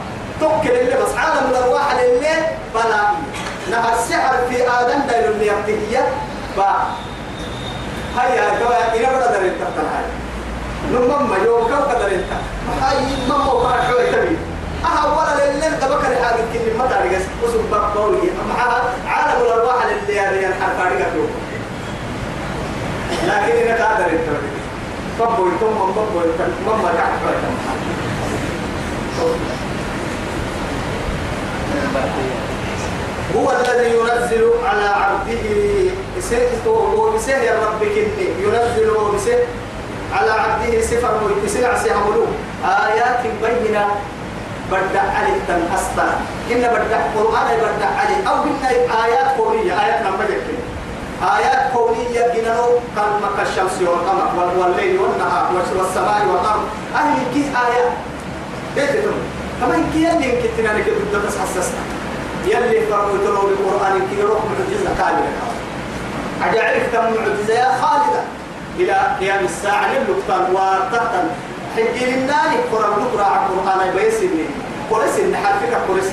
توكل 0.41 0.71
اللي 0.71 0.97
بس 0.97 1.15
عالم 1.17 1.51
الأرواح 1.51 1.93
اللي 1.93 2.37
بلى 2.75 3.01
نهى 3.71 3.93
السحر 3.95 4.35
في 4.51 4.69
آدم 4.71 5.01
دايل 5.09 5.25
اللي 5.25 5.47
يبتهي 5.47 6.03
باء. 6.57 6.87
هيا 8.19 8.49
كوا 8.59 8.95
إلى 8.97 9.07
بدر 9.07 9.41
التبتل 9.45 9.87
هاي؟ 9.95 10.05
نمما 10.93 11.37
يوم 11.45 11.65
قدر 11.65 12.07
انت 12.07 12.33
هاي 12.83 12.97
ماما 13.29 13.53
وقع 13.53 13.91
شوي 13.91 14.07
تبي 14.07 14.37
أها 14.85 15.07
ولا 15.07 15.51
للين 15.53 15.71
دبك 15.79 16.05
الحاجة 16.05 16.43
كل 16.53 16.79
ما 16.79 16.87
تعرف 16.87 17.27
وسب 17.45 17.71
بقولي 17.71 18.31
معها 18.49 18.83
عالم 19.07 19.43
الأرواح 19.43 19.83
اللي 19.85 20.15
يعني 20.15 20.47
الحرف 20.47 20.81
عليك 20.87 21.07
لكن 23.27 23.53
إنك 23.57 23.81
قادر 23.81 24.05
أنت 24.05 24.29
بابو 25.19 25.47
يتم 25.47 25.67
من 25.67 25.93
بابو 25.97 26.21
يتم 26.21 26.51
ماما 26.67 26.93
كعب 26.97 27.13
هو 33.37 33.51
الذي 33.51 33.91
ينزل 33.97 34.51
على 34.65 34.89
عبده 34.89 35.63
وبسه 36.67 37.37
يا 37.37 37.55
رب 37.67 37.79
كني 37.81 38.27
ينزل 38.43 38.91
وبسه 38.91 39.39
على 40.13 40.31
عبده 40.31 40.81
سفر 40.81 41.21
ويسير 41.43 41.71
عسيها 41.73 41.97
ملوك. 41.97 42.29
آيات 42.65 43.21
بينة 43.43 43.87
بدع 44.71 45.01
علي 45.01 45.35
تن 45.49 45.63
أستا 45.75 46.21
إن 46.53 46.61
بدع 46.61 47.01
قرآن 47.17 47.57
بدع 47.59 47.87
علي 47.87 48.17
أو 48.29 48.43
إن 48.43 48.91
آيات 49.05 49.37
كونية 49.37 49.73
آيات 49.85 50.03
نمبر 50.07 50.25
آيات 51.23 51.73
كونية 51.73 52.27
جنانو 52.35 52.67
كلمة 52.97 53.43
الشمس 53.43 53.77
والقمر 53.81 54.53
والليل 54.59 54.99
والنهار 55.01 55.47
والسماء 55.79 56.27
والأرض. 56.27 56.65
أهل 56.95 57.19
كيس 57.35 57.47
آيات 57.47 57.93
إية. 58.77 59.05
كما 59.61 59.75
إن 59.75 59.85
كي 59.93 59.99
يلي 59.99 60.33
إن 60.33 60.43
كتنا 60.43 60.79
لك 60.79 60.85
بدنا 60.85 61.31
تحسسنا 61.31 61.83
يلي 62.47 62.87
فرموا 62.87 63.19
تلو 63.25 63.41
بالقرآن 63.41 64.01
كي 64.11 64.21
يروح 64.21 64.39
معجزة 64.45 64.91
كاملة. 64.99 65.33
أجعلك 66.45 66.83
تم 66.93 67.01
معجزة 67.01 67.55
يا 67.55 67.71
خالدة؟ 67.83 68.23
إلى 68.79 69.17
قيام 69.21 69.45
الساعة 69.45 69.93
للقطان 69.93 70.55
وتحتا 70.55 71.31
حجي 71.77 72.07
للناني 72.07 72.57
قرآن 72.73 72.91
نقرأ 72.91 73.47
القرآن 73.51 73.95
بيسني. 73.97 74.45
قرس 74.91 75.21
نحرفك 75.33 75.75
قرس 75.89 76.11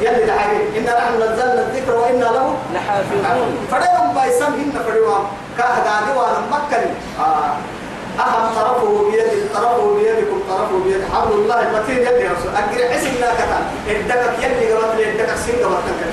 يلي 0.00 0.24
دحاجة 0.26 0.56
إن 0.76 0.84
نحن 0.84 1.14
نزلنا 1.16 1.66
الذكر 1.68 1.94
وإنا 1.94 2.24
له 2.24 2.56
لحافظون. 2.74 3.56
فديهم 4.10 4.14
بايسان 4.14 4.52
هن 4.52 4.72
فديهم 4.86 5.24
كهداني 5.58 6.18
وأنا 6.18 6.40
مكن 6.50 6.86
آه. 7.20 7.54
أهم 8.20 8.54
طرفه 8.54 9.10
بيد 9.10 9.52
طرفه 9.54 9.94
بيدكم 9.94 10.40
طرفه 10.48 10.84
بيد 10.84 11.02
حبل 11.14 11.32
الله 11.32 11.60
المتين 11.60 11.96
يلي 11.96 12.28
رسول. 12.28 12.52
أجر 12.56 12.94
حسن 12.94 13.20
لا 13.20 13.34
كتان 13.34 13.64
إدكك 13.88 14.44
يلي 14.44 14.72
قبط 14.72 14.94
إدكك 14.94 15.36
سين 15.46 15.64
قبط 15.64 15.82
كتان 15.86 16.12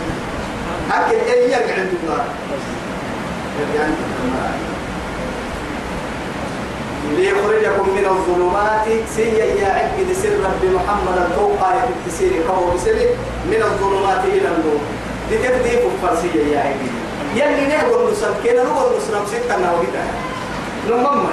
أكل 0.91 1.15
إيه 1.15 1.43
يرجع 1.43 1.73
عند 1.73 1.93
الله. 2.03 2.23
يعني 3.75 3.93
ليخرجكم 7.17 7.89
من 7.89 8.05
الظلمات 8.05 8.87
سي 9.15 9.37
يا 9.37 9.67
عبد 9.67 10.13
سر 10.13 10.29
رب 10.29 10.71
محمد 10.75 11.29
توقع 11.35 11.73
تسير 12.07 12.31
كهو 12.47 12.71
بسر 12.71 12.99
من 13.45 13.61
الظلمات 13.61 14.25
إلى 14.25 14.47
النور. 14.47 14.81
لتبدي 15.31 15.75
كفر 15.75 16.15
سي 16.21 16.51
يا 16.51 16.59
عبد. 16.59 17.06
يلي 17.35 17.65
نهو 17.67 18.07
النسل 18.07 18.33
كنا 18.43 18.63
نهو 18.63 18.87
النسل 18.87 19.27
ستة 19.27 19.57
نوهيتا 19.57 20.03
نمم 20.89 21.25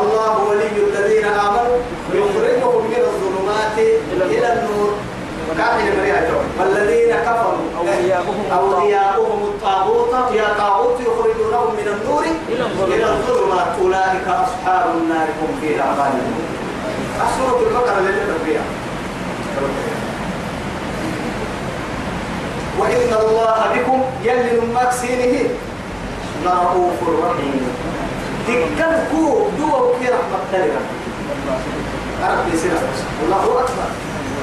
الله 0.00 0.38
ولي 0.48 0.76
الذين 0.88 1.24
آمنوا 1.24 1.78
يخرجهم 2.12 2.84
من 2.84 3.02
الظلمات 3.08 3.78
إلى 4.12 4.52
النور. 4.52 4.90
كافر 5.58 5.84
مريعة 5.98 6.30
والذين 6.60 7.12
كفروا. 7.16 7.68
أولياؤهم 8.52 9.40
الطاغوت. 9.42 10.12
يا 10.34 10.48
طاغوت 10.58 11.00
يخرجونهم 11.00 11.70
من 11.78 11.88
النور 11.94 12.24
إلى 12.88 13.04
الظلمات. 13.04 13.72
أولئك 13.82 14.26
أصحاب 14.28 14.86
النار 14.96 15.28
هم 15.40 15.50
فيها 15.60 15.86
خالدون. 15.98 16.44
أسورة 17.26 17.60
البقرة 17.68 17.98
اللي 17.98 18.12
فيها. 18.46 18.64
وإن 22.78 23.10
الله 23.22 23.58
بكم 23.74 24.02
يلي 24.22 24.58
مكسينه 25.18 25.50
لرؤوف 26.44 26.98
رحيم 27.24 27.66
تكلكو 28.46 29.50
دو 29.58 29.70
كي 29.98 30.08
رحمة 30.08 30.38
تلقى 30.52 30.82
ربي 32.22 32.56
سنة 32.58 32.80
الله 33.24 33.44
أكبر. 33.60 33.88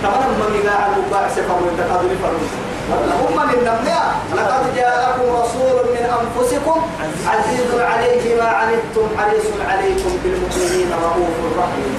تمام 0.03 0.29
من 0.29 0.59
إذا 0.61 0.71
عدو 0.71 1.01
بأس 1.11 1.33
فمن 1.33 1.71
تقدر 1.77 2.15
فرمس 2.23 2.51
هم 2.91 3.47
من 3.47 3.53
النمية 3.53 4.01
لقد 4.35 4.75
جاءكم 4.75 5.23
رسول 5.41 5.75
من 5.95 6.05
أنفسكم 6.19 6.81
عزيز 7.27 7.81
عليه 7.81 8.35
ما 8.35 8.47
عنتم 8.47 9.07
حريص 9.17 9.45
عليكم 9.69 10.11
بالمؤمنين 10.23 10.91
رؤوف 11.03 11.35
رحيم 11.59 11.97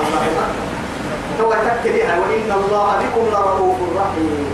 الله 0.00 0.22
أكبر 0.22 0.70
تو 1.38 1.50
تكلها 1.52 2.18
وإن 2.18 2.52
الله 2.64 2.96
بكم 2.98 3.26
لرؤوف 3.32 3.76
رحيم 3.96 4.46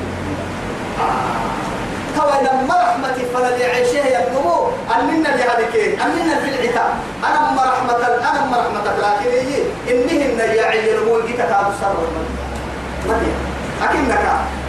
تو 2.16 2.28
لما 2.46 2.76
رحمتي 2.82 3.24
فلا 3.34 3.56
يعيشه 3.56 4.06
يبنمو 4.16 4.68
أننا 4.94 5.28
لهذيك 5.28 6.00
أننا 6.00 6.34
في 6.42 6.48
العتاب؟ 6.48 6.90
أنا 7.24 7.38
أما 7.48 7.62
رحمة 7.72 8.06
أنا 8.06 8.44
أما 8.44 8.56
رحمة 8.56 8.86
لكن 9.02 9.30
هي 9.48 9.62
إنهن 9.90 10.38
يعين 10.56 11.06
مولك 11.08 11.28
كتاب 11.34 11.66
السر 11.72 11.96
مدي 13.08 13.30
أكنك. 13.82 14.24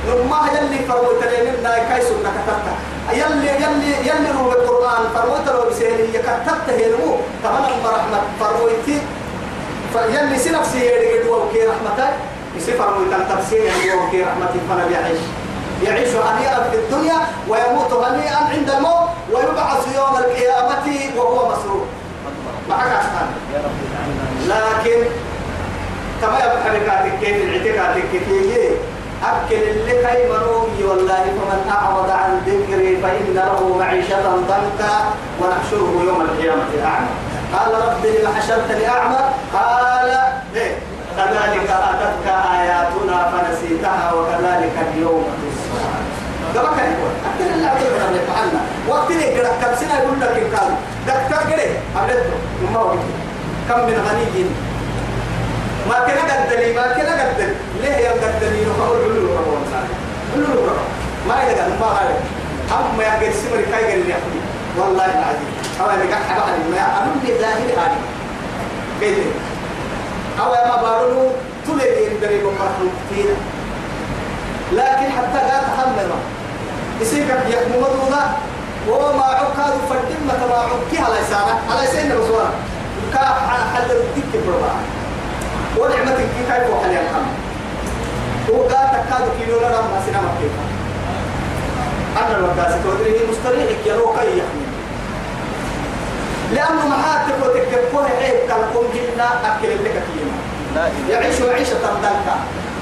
لما 0.08 0.40
يلي 0.54 0.80
فروت 0.88 1.24
لنا 1.24 1.74
كيس 1.90 2.08
كتبت 2.08 2.68
يلي 3.14 3.48
يلي 3.64 3.92
يلي 4.10 4.30
روح 4.40 4.54
القرآن 4.54 5.04
فروت 5.16 5.48
له 5.48 5.70
بسهل. 5.70 6.00
يكتبت 6.16 6.68
هلمو 6.70 7.18
كمان 7.44 7.64
أما 7.64 7.90
رحمة 7.98 8.20
فروتي 8.40 8.98
فيلي 9.94 10.38
سنفسي 10.40 10.80
يدي 10.86 11.30
وكي 11.30 11.62
رحمتك. 11.68 12.14
يسفر 12.58 12.98
من 12.98 13.26
تفسير 13.30 13.62
وكي 14.02 14.24
رحمتي 14.24 14.60
فلا 14.70 14.86
يعيش 15.00 15.20
يعيش 15.84 16.10
هنيئا 16.10 16.70
في 16.72 16.76
الدنيا 16.76 17.16
ويموت 17.50 17.94
هنيئا 17.94 18.36
عند 18.36 18.70
الموت 18.70 19.10
ويبعث 19.32 19.96
يوم 19.96 20.18
القيامة 20.18 21.18
وهو 21.18 21.50
مسرور. 21.52 21.86
معك 22.70 22.82
اجعلنا 22.88 23.28
لكن 24.48 25.04
كما 26.22 26.38
يبقى 26.38 26.64
حركاتك 26.64 27.20
كيف 27.20 27.36
الاعتقادك 27.36 28.04
كيف 28.12 28.28
أكل 29.24 29.56
اللي 29.56 29.92
كي 29.92 30.24
منوي 30.30 30.84
والله 30.90 31.24
فمن 31.24 31.72
أعرض 31.72 32.10
عن 32.10 32.42
ذكري 32.46 32.98
فإن 33.02 33.34
له 33.36 33.78
معيشة 33.80 34.22
ضنكا 34.36 34.96
ونحشره 35.42 36.04
يوم 36.08 36.22
القيامة 36.22 36.64
أعمى. 36.86 37.08
قال 37.54 37.74
رب 37.74 38.06
لم 38.06 38.34
حشرتني 38.38 38.90
أعمى؟ 38.90 39.20
قال 39.54 40.10
إيه؟ 40.56 40.76
كذلك 41.18 41.70
أتتك 41.70 42.28
آياتنا 42.28 43.32
فنسيتها 43.32 44.14
وكذلك 44.14 44.74
اليوم 44.94 45.24
كما 46.58 46.78
كان 46.78 46.90
يقول 46.94 47.12
أكثر 47.30 47.54
اللي 47.54 47.68
أعطيه 47.68 47.90
من 47.90 48.20
يفعلنا 48.20 48.62
وقت 48.90 49.12
لي 49.12 49.26
قرأ 49.40 49.52
كم 49.62 49.76
سنة 49.80 49.94
يقول 50.00 50.20
لك 50.22 50.30
إن 50.30 50.50
كان؟ 50.54 50.72
دكتور 51.08 51.42
قرأ 51.54 51.70
أبلده 52.00 52.38
وما 52.64 52.80
هو 52.80 52.92
كم 53.70 53.80
من 53.88 53.98
غني 54.08 54.46
ما 55.90 55.98
كنا 56.06 56.34
قدني 56.34 56.74
ما 56.74 56.82
كنا 56.82 57.14
قدني 57.30 57.54
ليه 57.82 57.98
يا 58.06 58.12
قدني 58.12 58.60
نقول 58.66 58.98
علو 59.04 59.36
ربون 59.38 59.62
علو 60.34 60.46
ربون 60.46 60.88
ما 61.28 61.36
يقدر 61.44 61.70
ما 61.80 61.86
قال 61.86 62.10
هم 62.72 62.98
ما 62.98 63.04
يقدر 63.04 63.32
سمر 63.32 63.62
كاي 63.72 63.92
قال 63.92 64.08
لي 64.08 64.14
أخوي 64.14 64.42
والله 64.78 65.06
العظيم. 65.06 65.52
أو 65.82 65.86
أنا 65.90 66.04
قاعد 66.12 66.24
حبا 66.30 66.58
ما 66.72 66.78
أنا 66.78 67.06
من 67.06 67.38
ظاهر 67.42 67.70
هذه 67.78 67.98
كيف 69.00 69.18
أو 70.40 70.52
ما 70.52 70.82
بارلو 70.82 71.32
تلي 71.68 72.06
يندري 72.06 72.38
بمرحلو 72.40 72.90
كثير. 73.10 73.30
لكن 74.72 75.12
حتى 75.18 75.48
لا 75.48 75.58
تحمل 75.62 76.10
يصير 77.02 77.24
يحمل 77.26 77.78
مدونا 77.82 78.22
وما 78.90 79.24
عكاد 79.24 79.74
فردم 79.90 80.22
ما 80.28 80.34
تبع 80.34 80.58
عكي. 80.60 80.98
على 81.04 81.20
سنة 81.30 81.54
على 81.72 81.88
سنة 81.88 82.16
بسوانا 82.16 82.50
كا 83.14 83.20
حل 83.76 83.92
الدك 83.92 84.32
بربع 84.48 84.74
ونعمة 85.78 86.12
كي 86.18 86.28
كيف 86.48 86.70
وحل 86.74 86.92
الحمد 86.92 87.34
وقال 88.50 88.88
تكاد 88.92 89.30
كيلو 89.40 89.58
لنا 89.60 89.82
ما 89.82 90.02
سنة 90.08 90.22
مكيفا 90.22 90.64
أنا 92.18 92.38
الوكاسة 92.38 92.80
تودري 92.84 93.20
مستريحك 93.32 93.86
يا 93.86 93.94
لو 93.94 94.14
كي 94.14 94.38
يحمل 94.38 94.68
لأنه 96.54 96.88
محاتك 96.88 97.36
وتكفوه 97.44 98.06
عيب 98.22 98.40
كالكم 98.50 98.86
جلنا 98.94 99.28
أكل 99.46 99.70
لك 99.86 100.04
كيما 100.14 100.90
يعيش 101.10 101.42
عيشة 101.42 101.74
تردنك 101.74 102.28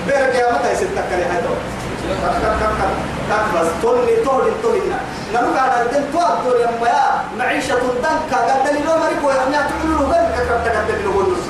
بيرك 0.08 0.36
يا 0.36 0.54
متى 0.54 0.72
يسدك 0.72 1.10
لي 1.12 1.26
هدو 3.32 3.60
بس 3.60 3.68
تولي 3.82 4.16
تولي. 4.26 4.52
تولي 4.64 4.82
نروح 5.34 5.64
على 5.64 5.82
الدين 5.82 6.04
تودر 6.14 6.60
يا 6.62 6.70
ميا 6.82 7.04
معيشة 7.38 7.78
الدنكا 7.78 8.38
قال 8.38 8.64
دليل 8.66 8.86
ما 8.86 9.08
ريكو 9.08 9.30
يعني 9.30 9.70
تعملوا 9.70 10.00
له 10.00 10.14
قال 10.14 10.26
كتب 10.36 10.64
تقدم 10.66 11.00
له 11.06 11.22
النص. 11.22 11.48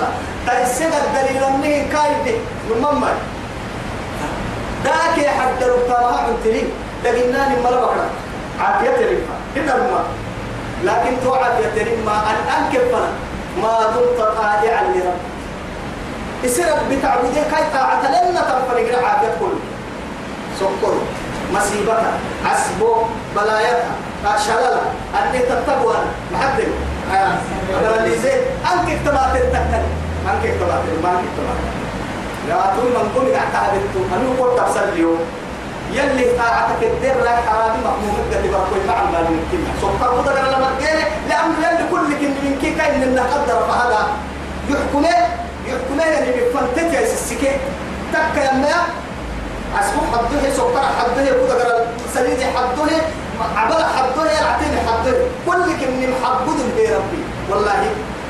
تيسد 0.48 0.94
الدليل 1.06 1.44
انه 1.44 1.88
كايد 1.94 2.36
المما 2.72 3.12
ذاك 4.84 5.28
حد 5.28 5.64
ربما 5.64 6.08
عمتني 6.08 6.64
لقيناني 7.04 7.62
مرة 7.64 7.80
بكرة 7.86 8.10
عافية 8.60 8.90
رفا 8.90 9.36
كده 9.56 9.76
الماء 9.76 10.06
لكن 10.84 11.18
تو 11.24 11.34
عافية 11.34 11.82
رفا 11.82 12.16
الآن 12.32 12.64
كفنا 12.74 13.10
ما 13.62 13.80
دمت 13.96 14.20
طائعا 14.38 14.84
لربك. 14.84 15.26
يصير 16.44 16.66
بتعبدي 16.92 17.42
كاي 17.52 17.64
طاعة. 17.74 18.02
لنا 18.08 18.42
تنفرق 18.42 19.04
عافية 19.08 19.34
كله. 19.40 19.60
سكر 20.60 20.94
مصيبة 21.54 21.98
عسبو 22.46 22.96
بلايتها 23.36 23.96
شلالة. 24.46 24.82
أني 25.16 25.40
تتبوى 25.40 25.96
محدد 26.34 26.68
أنا 27.12 27.96
اللي 27.98 28.18
زي 28.20 28.34
أنك 28.74 28.90
اكتبات 28.92 29.36
التكتل 29.36 29.84
أنك 30.26 30.26
ما 30.26 30.32
أنك 30.34 30.46
اكتبات 30.46 31.60
لا 32.50 32.56
تقول 32.56 32.90
من 32.92 33.12
قول 33.16 33.34
قاعد 33.36 33.52
تعبدتو 33.54 34.00
أنا 34.16 34.42
قلت 34.42 34.60
أبصر 34.60 34.84
اليوم 34.94 35.20
يلي 35.92 36.38
طاعتك 36.38 36.84
الدير 36.84 37.24
لا 37.24 37.36
حرامي 37.36 37.78
مهموم 37.84 38.18
قد 38.32 38.48
بقول 38.52 38.82
مع 38.88 39.02
المال 39.02 39.24
من 39.32 39.42
كنا 39.52 39.72
سكر 39.82 40.08
قدر 40.08 40.34
لما 40.34 40.70
تقول 40.80 41.00
لأنه 41.30 41.68
يلي 41.68 41.90
كل 41.92 42.08
كن 42.20 42.32
من 42.46 42.58
كي 42.62 42.72
كاين 42.76 43.04
إنه 43.04 43.22
قدر 43.22 43.60
فهذا. 43.68 44.08
يحكمه. 44.70 45.10
يحكمه 45.68 46.04
يعني 46.04 46.32
بفنتك 46.32 46.94
يا 46.94 47.06
سسكي 47.06 47.52
تك 48.14 48.38
يا 48.38 48.76
أسمو 49.80 50.02
حده 50.14 50.54
سكر 50.58 50.86
حده 51.00 51.26
قدر 51.32 51.86
سليد 52.14 52.40
حده 52.56 52.92
عبد 53.56 53.74
حده 53.74 54.32
يعطيني 54.32 54.78
حده 54.88 55.18
كل 55.48 55.66
كن 55.80 56.10
محبود 56.12 56.58
به 56.78 56.96
ربي. 56.96 57.22
والله 57.50 57.80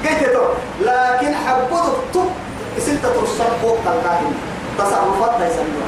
قلت 0.03 0.37
لكن 0.81 1.35
حبود 1.45 1.85
الطب 1.93 2.29
سنت 2.79 3.05
ترصد 3.05 3.51
فوق 3.61 3.79
الكاهن 3.79 4.33
تصرفات 4.77 5.33
ليس 5.39 5.53
من 5.53 5.81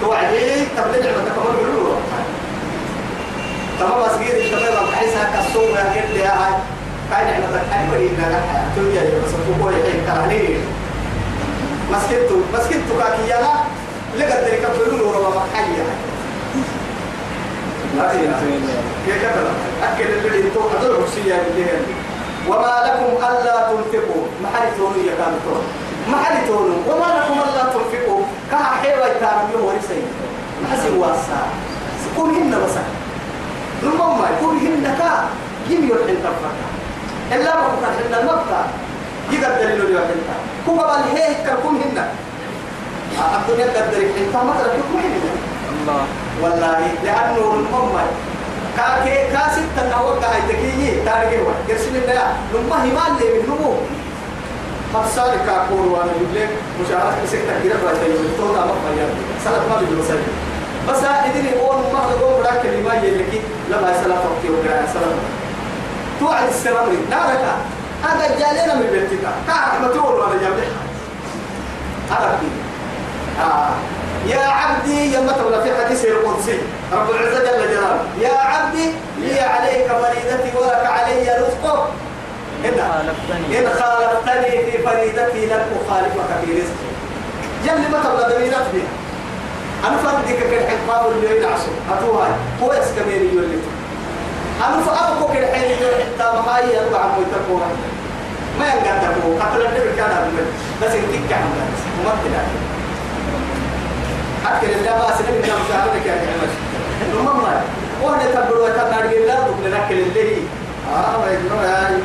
توعدي؟ 0.00 0.64
تبلغ 0.76 1.02
نعمة؟ 1.04 1.30
كمان 1.36 1.56
بيقولوا 1.56 1.94
تمام 3.80 4.02
أسجير 4.02 4.36
الشباب 4.36 4.88
الحيسة 4.88 5.20
كالصوم 5.34 5.70
يا 5.76 5.84
كيف 5.94 6.10
يا 6.24 6.30
هاي. 6.30 6.54
كاين 7.10 7.40
نعمة 7.40 7.62
الحين 7.62 7.90
ولينا 7.90 8.26
لها 8.30 8.64
تودي 8.76 8.98
بس 8.98 9.32
تقول 9.58 9.74
الحين 9.74 10.00
كرهني. 10.06 10.56
مسكتو 11.92 12.36
مسكتو 12.54 12.92
كاكيانا 12.98 13.52
لقد 14.16 14.44
ذلك 14.44 14.68
بيقولوا 14.78 15.12
ربما 15.12 15.42
محيا 15.46 15.84
كيف 19.06 19.22
كذا 19.22 19.52
أكل 19.82 20.26
اللي 20.26 20.50
تو 20.50 20.60
هذول 20.60 21.04
حسيا 21.06 21.36
بالليل. 21.46 21.82
وما 22.48 22.74
لكم 22.84 23.26
ألا 23.26 23.56
تنفقوا. 23.68 24.24
ما 24.42 24.48
حد 24.54 24.68
تقولوا 24.76 25.02
يا 25.06 25.14
كانوا 25.18 25.62
ما 26.10 26.16
حد 26.24 26.46
تقولوا 26.46 26.76
وما 26.88 27.06
لكم 27.06 27.32
ألا 27.32 27.62
تنفقوا. 27.72 28.22
كها 28.50 28.70
حيوة 28.82 29.08
تام 29.20 29.38
يوم 29.52 29.64
ورسي 29.64 30.02
ما 30.62 30.68
حسي 30.72 30.90
واسع 30.98 31.40
كل 32.16 32.22
هن 32.22 32.50
بس 32.64 32.76
المهم 33.82 34.20
كل 34.40 34.56
هن 34.66 34.94
كا. 34.98 35.24
يم 35.70 35.88
يرحل 35.88 36.16
تفكر 36.22 36.52
إلا 37.32 37.56
ما 37.56 37.68
كان 37.82 37.92
هن 37.98 38.14
المبقى 38.20 38.64
يقدر 39.32 39.68
له 39.78 39.90
يرحل 39.90 40.20
كم 40.66 40.76
بال 40.76 41.18
هيك 41.18 41.46
كل 41.62 41.68
هن 41.68 42.08
الدنيا 43.16 43.66
قدر 43.66 44.00
انت 44.20 44.34
ما 44.36 44.52
كل 44.92 44.98
هن 44.98 45.26
الله. 45.80 46.02
والله 46.42 46.80
لأنه 47.04 47.54
المهم 47.54 47.96
كاكي 48.76 49.16
كاسد 49.32 49.66
تنوقع 49.76 50.28
هاي 50.28 50.40
تكيي 50.48 51.04
تارجي 51.04 51.38
هو. 51.42 51.50
يرسل 51.68 51.96
الله 51.96 52.26
لما 52.54 52.76
لي 52.84 53.26
من 53.34 53.42
نمو. 53.48 53.74
مقصار 54.94 55.36
كاكور 55.46 55.86
وأنا 55.86 56.12
يقول 56.12 56.48
مشاهدة 56.80 57.22
بسك 57.24 57.38
تكيرا 57.38 57.76
بلا 57.82 57.92
تيجي 57.92 58.28
تو 58.38 58.54
تام 58.54 58.68
فيا 58.68 59.06
سلام 59.44 59.62
ما 59.70 59.76
بيجي 59.80 59.94
مسجد 60.00 60.22
بس 60.88 61.04
إذن 61.04 61.46
هو 61.60 61.72
ما 61.92 61.98
هذا 61.98 62.20
هو 62.22 62.42
بڑا 62.42 62.52
كلمة 62.62 62.94
يلكي 62.94 63.40
لما 63.70 63.92
سلام 64.04 64.18
وقتي 64.18 64.48
وقرا 64.50 64.86
سلام. 64.94 65.18
توعد 66.20 66.48
السلام 66.48 66.86
نارك 67.10 67.44
هذا 68.04 68.38
جالنا 68.38 68.74
من 68.74 68.88
بيتك. 68.92 69.24
كاحمة 69.46 69.88
تقول 69.88 70.14
وأنا 70.20 70.40
جابها 70.42 70.72
هذا 72.10 72.38
آه 73.40 73.70
يا 74.26 74.46
عبدي 74.46 75.12
يا 75.12 75.20
متى 75.20 75.62
في 75.62 75.84
حديث 75.84 76.04
القدسي. 76.04 76.58
رب 76.92 77.10
العزة 77.10 77.38
جل 77.38 77.68
جلاله. 77.68 78.00
يا 78.20 78.38
عبدي 78.38 78.90
لي 79.20 79.40
عليك 79.40 79.86
فريدتي 79.86 80.58
ولك 80.58 80.86
علي 80.86 81.22
رزقك. 81.22 81.82
إن. 82.64 82.78
إن 83.56 83.68
خالفتني 83.80 84.70
في 84.70 84.78
فريدتي 84.82 85.46
لن 85.46 85.62
أخالفك 85.86 86.28
في 86.44 86.52
رزقي. 86.52 86.88
جل 87.66 87.80
متى 87.90 88.08
ولا 88.08 88.28
دليل 88.28 88.50
بها 88.50 88.88
أنا 89.88 89.96
فردك 89.96 90.38
كالحقاب 90.50 91.12
اللي 91.12 91.36
يدعسوا 91.36 91.72
أتوها 91.92 92.36
هو 92.62 92.72
يسكمين 92.72 93.34
يولد. 93.34 93.62
أنا 94.66 94.82
فأبقوا 94.82 95.34
كالحين 95.34 95.70
يولد 95.70 95.94
حتى 95.94 96.42
ما 96.46 96.58
يربع 96.58 97.06
مويتكوا 97.06 97.60
ما 98.58 98.66
ينقدروا 98.66 99.42
قتل 99.42 99.66
النبي 99.66 99.96
كان 99.96 100.32
بس 100.82 100.94
ينتك 100.94 101.32
عن 101.32 101.48
ذلك 101.56 102.67
أكل 104.56 104.66
اللي 104.66 104.90
ما 104.90 105.16
سنين 105.18 105.34
من 105.42 105.50
مساعدك 105.64 106.06
يا 106.06 106.16
جماعة. 106.24 106.54
المهم 107.12 107.40
وأنا 108.02 108.24
تبروا 108.34 108.68
كنا 108.68 109.06
نقول 109.06 109.26
لا 109.26 109.36
بكنا 109.40 109.78
ناكل 109.78 109.94
اللي 109.94 110.36
آه 110.94 111.18
ما 111.18 111.26
يقولوا 111.32 111.62
يا 111.62 112.00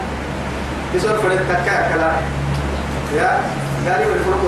يسول 0.93 1.17
فرد 1.17 1.39
تكا 1.49 1.75
كلا. 1.89 2.12
يا 3.17 3.29
قالوا 3.86 4.13
الفرق 4.15 4.43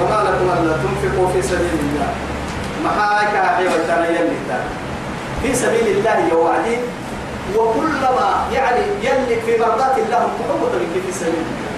وما 0.00 0.18
لكم 0.26 0.46
ألا 0.58 0.76
تنفقوا 0.82 1.28
في 1.32 1.42
سبيل 1.42 1.78
الله. 1.82 2.10
ما 2.84 2.90
هاك 2.90 3.56
حيوة 3.56 3.86
تانا 3.86 4.08
يلي 4.08 4.36
في 5.42 5.54
سبيل 5.54 5.86
الله 5.96 6.16
يا 6.30 6.34
وعدي. 6.34 6.76
وكلما 7.56 8.46
يعني 8.52 8.80
يلي 9.02 9.40
في 9.46 9.60
مرضات 9.60 9.98
الله 9.98 10.28
تحب 10.38 10.62
في 11.06 11.12
سبيل 11.12 11.34
الله. 11.34 11.69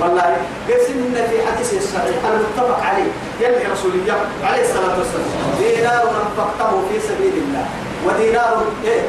والله 0.00 0.36
قسم 0.68 0.98
في 1.14 1.36
حديث 1.46 1.70
الصحيح 1.82 2.18
المتفق 2.32 2.80
عليه. 2.88 3.10
يلي 3.40 3.64
رسول 3.72 3.92
الله 3.94 4.18
عليه 4.44 4.62
الصلاة 4.62 4.94
والسلام 4.98 5.30
دينار 5.58 6.02
أنفقته 6.20 6.72
في 6.88 6.96
سبيل 7.08 7.34
الله 7.44 7.64
ودينار 8.06 8.64
إيه 8.84 9.00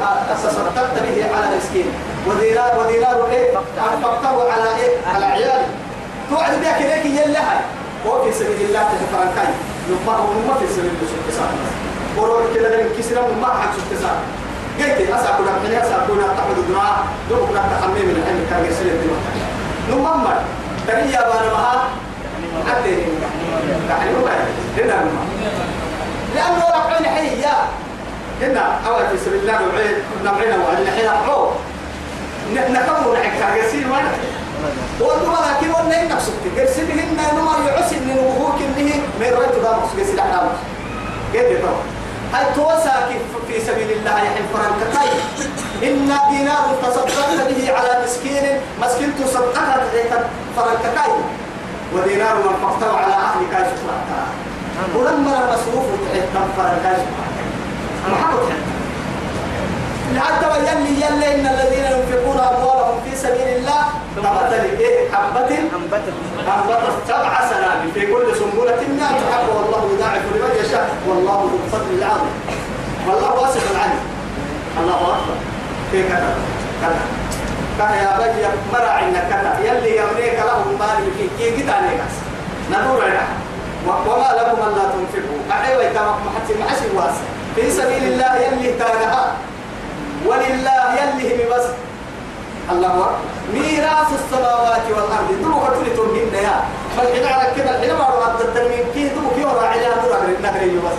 تصدقت 0.44 0.94
به 1.04 1.16
على 1.34 1.56
مسكين 1.56 1.88
ودينار 2.26 2.70
ودينار 2.80 3.28
إيه 3.32 3.58
أنفقته 3.92 4.52
على 4.52 4.68
إيه 4.80 4.92
على 5.14 5.24
عيالي. 5.24 5.66
توعد 6.30 6.60
بها 6.60 6.72
كذلك 6.78 7.04
يلي 7.06 7.38
هاي. 7.38 7.60
هو 8.06 8.24
في 8.24 8.32
سبيل 8.32 8.60
الله 8.68 8.80
تفرن 8.80 9.30
كاي 9.36 9.52
نما 9.88 10.12
هو 10.12 10.32
نما 10.32 10.54
في 10.60 10.66
سبيل 10.74 10.90
الله 10.90 11.32
سبحانه 11.32 11.56
ورور 12.18 12.42
كده 12.54 12.68
من 12.68 12.88
كسر 12.98 13.16
ما 13.42 13.48
حد 13.60 13.68
سبحانه 13.90 14.20
قلت 14.78 15.10
أسأل 15.10 15.32
كنا 15.38 15.52
من 15.64 15.74
أسأل 15.82 16.00
كنا 16.08 16.26
تحمد 16.38 16.58
الدعاء 16.58 16.96
دوب 17.30 17.48
كنا 17.48 17.62
تحمل 17.80 18.02
من 18.08 18.16
العلم 18.20 18.46
كان 18.50 18.62
يسير 18.72 18.92
الدماء. 18.92 19.22
نما 20.88 21.00
تريا 21.00 21.20
بانا 21.20 21.52
مها 21.52 21.88
حتى 22.68 22.90
يعني 23.88 24.10
هو 24.10 24.26
هنا 24.78 25.02
الماء 25.02 25.26
لأنه 26.34 26.64
ربعين 26.74 27.06
حيا 27.06 27.54
هنا 28.42 28.78
أول 28.86 29.08
في 29.08 29.24
سبيل 29.24 29.40
الله 29.40 29.52
نوعين 29.52 29.94
نوعين 30.24 30.60
وعلى 30.60 30.90
حين 30.90 31.08
عو 31.08 31.50
نكمل 32.54 33.16
حكا 33.16 33.56
يصير 33.56 33.86
ما 33.88 34.00
والله 35.00 35.38
لكن 35.50 35.70
وأنا 35.70 36.02
إنك 36.02 36.18
سكت 36.20 36.60
قرسي 36.60 36.84
بهن 36.84 37.16
نمر 37.34 37.70
يعسي 37.70 37.96
من 37.96 38.18
وهوك 38.18 38.54
إنه 38.62 38.94
من 39.20 39.26
رأيت 39.38 39.62
دا 39.62 39.70
مقصود 39.70 40.00
قرسي 40.00 40.16
لحنا 40.16 40.40
قد 41.34 41.34
يطور 41.34 41.82
هل 42.32 42.54
توساك 42.56 43.08
في 43.48 43.60
سبيل 43.60 43.90
الله 43.90 44.16
يحل 44.18 44.44
فرنك 44.54 44.96
طيب. 44.96 45.46
إن 45.82 46.12
دينار 46.30 46.74
تصدقت 46.82 47.48
به 47.48 47.72
على 47.72 48.04
مسكين 48.04 48.60
مسكين 48.82 49.12
تصدقت 49.24 49.58
عليك 49.58 50.12
فرنك 50.56 50.82
طيب. 50.82 51.24
ودينار 51.94 52.36
من 52.36 52.56
فقته 52.62 52.96
على 52.96 53.14
أهلك 53.14 53.50
شكرا 53.50 54.26
ولما 54.96 55.38
المصروف 55.38 55.84
تحت 56.14 56.46
فرنك 56.56 56.98
ما 58.10 58.16
حقت 58.16 58.71
حتى 60.20 60.46
يلي 60.58 60.92
يلي 61.04 61.34
إن 61.34 61.46
الذين 61.46 61.84
ينفقون 61.84 62.40
أموالهم 62.40 63.00
في 63.04 63.16
سبيل 63.16 63.48
الله 63.56 63.82
كمثل 64.16 64.64
إيه؟ 64.78 65.10
حبة. 65.12 65.50
أنبتت 65.76 66.12
سبع 67.08 67.40
سنابل 67.50 67.90
في 67.94 68.06
كل 68.06 68.36
سنبلة 68.36 68.82
مئة 68.96 69.20
حبة. 69.32 69.52
والله 69.56 69.90
يضاعف 69.94 70.22
لمن 70.34 70.52
يشاء. 70.64 70.90
والله 71.08 71.38
ذو 71.50 71.58
الفضل 71.64 71.92
العظيم. 71.98 72.34
والله 73.08 73.32
واسع 73.32 73.60
العلم. 73.70 74.00
الله 74.80 74.94
أكبر. 74.94 75.36
في 75.92 76.02
كذا. 76.08 76.34
كذا. 76.82 77.04
كان 77.78 77.92
يا 78.04 78.18
بجي 78.18 78.46
مرع 78.72 78.98
إنك 78.98 79.24
كذا. 79.30 79.58
يلي 79.64 79.96
يمليك 79.96 80.38
له 80.48 80.62
المال 80.70 80.98
في 81.18 81.28
كي 81.38 81.62
بس 82.00 82.16
ندور 82.70 83.02
عليها 83.04 83.28
وما 83.86 84.28
لكم 84.36 84.36
لكم 84.38 84.58
ألا 84.68 84.84
تنفقوا. 84.92 85.40
أحيوا 85.50 85.82
يتامك 85.82 86.16
محتي 86.26 86.54
محسي 86.62 86.88
واسع. 86.96 87.24
في 87.56 87.70
سبيل 87.70 88.04
الله 88.12 88.36
يلي 88.36 88.72
تاغها 88.72 89.32
ولله 90.26 90.82
يلي 90.98 91.44
بس. 91.50 91.66
الله 92.70 92.88
أكبر. 92.88 93.10
ميراث 93.54 94.10
السماوات 94.20 94.86
والأرض. 94.94 95.28
دلوك 95.42 95.64
تلتون 95.86 96.16
يا. 96.34 96.56
فالحين 96.96 97.26
على 97.26 97.46
كده 97.56 97.70
الحين 97.70 97.92
ما 97.92 98.04
رأى 98.04 98.44
التنمين 98.44 98.84
كيه 98.94 99.08
دوك 99.08 99.36
يورا 99.38 99.66
عليها 99.66 99.94
نور 100.02 100.36
نهري 100.42 100.78
بس. 100.84 100.98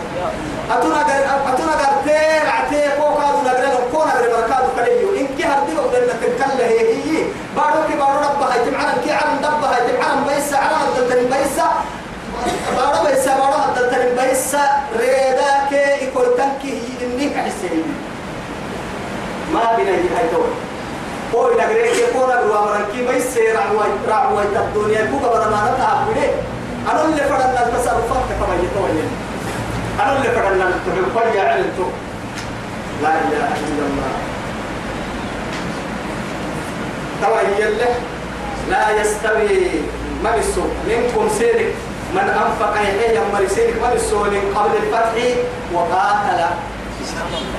أتونا 0.72 1.04
قر 1.08 1.24
أتونا 1.54 1.72
قر 1.72 1.94
تير 2.06 2.46
عتيه 2.58 2.90
كوكا 3.00 3.32
دو 3.32 3.42
نقرأ 3.48 3.92
كونا 3.92 4.12
قر 4.12 4.26
بركات 4.34 4.66
كليو 4.76 5.10
إن 5.20 5.28
كي 5.38 5.44
هردي 5.44 5.74
وقدر 5.76 6.02
نتكلم 6.10 6.60
هي 6.60 6.80
هي 6.80 7.24
بارو 7.56 7.88
كي 7.88 7.96
بارو 7.98 8.18
ربها 8.28 8.56
يجمعنا 8.56 8.94
كي 9.04 9.12
عرم 9.12 9.38
دبها 9.38 9.78
يجمعنا 9.80 10.22
بيسا 10.28 10.58
عرم 10.58 10.82
الدلتين 10.90 11.24
بيسا. 11.30 11.68
بارو 12.78 13.00
بيسا 13.06 13.32
بارو 13.38 13.60
الدلتين 13.70 14.16
بيسا. 14.18 14.64
ريدا 15.00 15.52
كي 15.70 16.06
يكون 16.06 16.26
تنكي 16.38 16.72
هي 16.82 17.06
إني 17.06 17.26
حسين 17.42 17.84
ما 19.54 19.78
هي 19.78 19.86
هاي 19.88 20.28
دول 20.34 20.52
هو 21.36 21.50
نقرأ 21.50 21.94
كي 21.94 22.06
كونا 22.14 22.36
قر 22.36 22.48
وامرن 22.52 22.86
كي 22.92 23.08
بيسا 23.08 23.42
رعوة 23.54 23.86
رعوة 24.08 24.44
الدنيا 24.44 25.06
كوكا 25.12 25.28
بدنا 25.28 25.74
نتعب 25.76 26.08
أنا 26.92 27.06
اللي 27.06 27.22
فرنا 27.22 27.68
التصرفات 27.68 28.24
كما 28.40 28.56
يتوين 28.64 29.10
أنا 30.00 30.18
اللي 30.18 30.30
فرنا 30.30 30.72
تحب 30.86 31.36
يا 31.36 31.44
علمتو 31.44 31.88
لا 33.04 33.10
إله 33.10 33.52
إلا 33.68 33.84
الله. 33.90 34.14
ترى 37.22 37.42
يله 37.60 37.96
لا 38.70 39.02
يستوي. 39.02 39.82
ما 40.24 40.32
بالسوء 40.36 40.72
منكم 40.88 41.30
سيرك. 41.40 41.74
من 42.16 42.28
أنفق 42.30 42.74
يحيى 42.82 43.20
من 43.20 43.48
سيرك. 43.56 43.82
ما 43.82 43.90
بالسوء 43.94 44.30
من 44.30 44.44
قبل 44.56 44.78
الفتح 44.78 45.14
وقاتل. 45.74 46.40
ما 46.40 47.53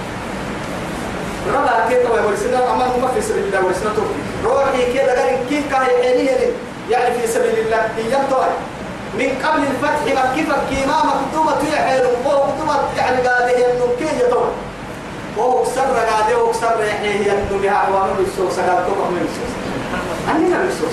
ورسنا 2.27 2.73
أما 2.73 2.85
هم 2.87 3.09
في 3.15 3.21
سبيل 3.23 3.45
الله 3.45 3.65
ورسنا 3.67 3.91
توفي 3.97 4.21
روحي 4.45 4.93
كده 4.95 5.13
قال 5.23 5.37
كيف 5.49 5.71
كان 5.73 5.83
يحيى 5.83 6.51
يعني 6.91 7.15
في 7.21 7.27
سبيل 7.33 7.59
الله 7.59 7.83
هي 7.97 8.17
توي 8.31 8.47
من 9.19 9.29
قبل 9.45 9.63
الفتح 9.63 10.15
ما 10.15 10.35
كيف 10.35 10.49
كيما 10.71 10.97
مكتوبة 11.11 11.77
حلو 11.77 12.09
وهو 12.25 12.47
مكتوبة 12.47 12.75
يعني 12.99 13.17
قاعدة 13.29 13.49
هي 13.49 13.73
النكية 13.73 14.25
يطول 14.27 14.49
وهو 15.37 15.65
سر 15.65 15.81
قاعدة 16.11 16.39
وهو 16.39 16.53
سر 16.53 16.85
يحيى 16.85 17.11
هي 17.11 17.33
النبي 17.33 17.69
عوام 17.69 18.09
بالسوق 18.19 18.51
سقال 18.51 18.87
توقف 18.87 19.11
من 19.11 19.29
السوق 19.29 19.51
أني 20.31 20.47
أنا 20.55 20.65
بالسوق 20.65 20.89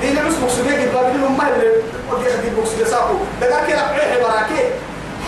دي 0.00 0.08
اللي 0.08 0.20
مش 0.22 0.34
مقصودة 0.42 0.72
قد 0.72 0.92
بابين 0.94 1.22
هم 1.24 1.40
اللي 1.40 1.70
ودي 2.12 2.26
أخذ 2.28 2.60
مقصودة 2.60 2.84
ساقو 2.84 3.14
دقا 3.40 3.66
كده 3.68 3.82
بحيح 3.82 4.16
براكي 4.22 4.62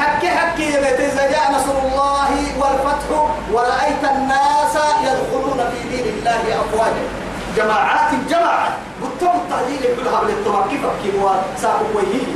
حكي 0.02 0.28
حكي 0.30 0.68
إذا 0.78 1.30
جاء 1.32 1.52
نصر 1.52 1.76
الله 1.86 2.30
والفتح 2.60 3.08
ورأيت 3.52 4.02
الناس 4.14 4.74
يدخلون 5.06 5.60
في 5.72 5.88
دين 5.90 6.06
الله 6.14 6.42
أفواجا. 6.60 7.04
جماعات 7.56 8.10
جماعات 8.30 8.72
قلتم 9.02 9.32
التعديل 9.40 9.82
كلها 9.96 10.20
بالاتمام 10.20 10.64
كيف 10.70 10.80
كيف 11.02 11.14
ساقو 11.62 11.84
ويهي 11.94 12.26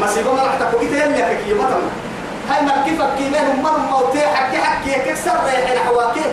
ما 0.00 0.06
سيبا 0.06 0.32
ما 0.32 0.42
راح 0.42 0.54
تقول 0.60 0.80
إيه 0.80 1.04
اللي 1.04 1.54
مثلا 1.54 1.88
هاي 2.50 2.62
ما 2.62 2.84
كيف 2.84 3.02
كيف 3.18 3.28
منهم 3.42 3.58
من 3.64 3.90
موتي. 3.90 4.20
حكي 4.20 4.58
حكي. 4.58 5.10
كسر 5.10 5.38
ريح 5.44 5.84
حواكي 5.86 6.26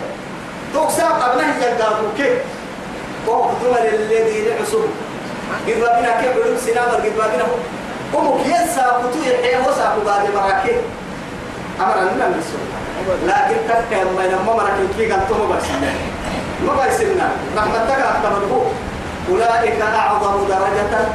توك 0.74 0.90
ساق 0.90 1.24
أبنه 1.24 1.64
يلقاكو 1.64 2.06
كيف؟ 2.16 2.38
وهو 3.26 3.50
دول 3.62 3.76
الذي 3.78 4.52
عصر 4.60 4.84
قد 5.66 5.78
ربنا 5.82 6.20
كيف؟ 6.20 6.32
علوم 6.44 6.56
سنابر. 6.66 6.94
قد 6.94 7.12
ربنا 7.18 7.44
هم 8.16 8.42
كيسا 8.44 8.84
كتو 9.00 9.18
يحيى 9.30 9.58
وساقو 9.68 10.00
بعد 10.06 10.24
مراكي 10.34 10.76
أمر 11.80 11.96
أننا 12.02 12.28
نسو 12.28 12.58
لكن 13.26 13.56
تكا 13.68 14.04
ما 14.16 14.24
ينمى 14.24 14.52
مراكي 14.56 14.84
كي 14.98 15.12
قلتم 15.12 15.40
بس 15.50 15.64
ما 16.66 16.72
بيسنا 16.82 17.28
رحمتك 17.56 18.00
أكتمنه 18.10 18.64
أولئك 19.30 19.80
أعظم 19.80 20.48
درجة. 20.48 21.06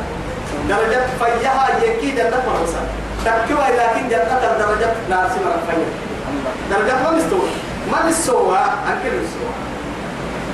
درجة 0.70 1.02
فيها 1.20 1.68
يكي 1.84 2.12
جنة 2.12 2.38
فرنسا 2.46 2.82
تكوى 3.26 3.66
لكن 3.78 4.10
جنة 4.10 4.40
درجة 4.60 4.90
ناس 5.10 5.32
من 5.32 5.54
فيها. 5.68 5.90
درجة 6.72 7.04
ما 7.04 7.12
مستوى. 7.12 7.50
ما 7.92 8.10
مستوى. 8.10 8.58
أنكر 8.88 9.12
مستوى. 9.24 9.54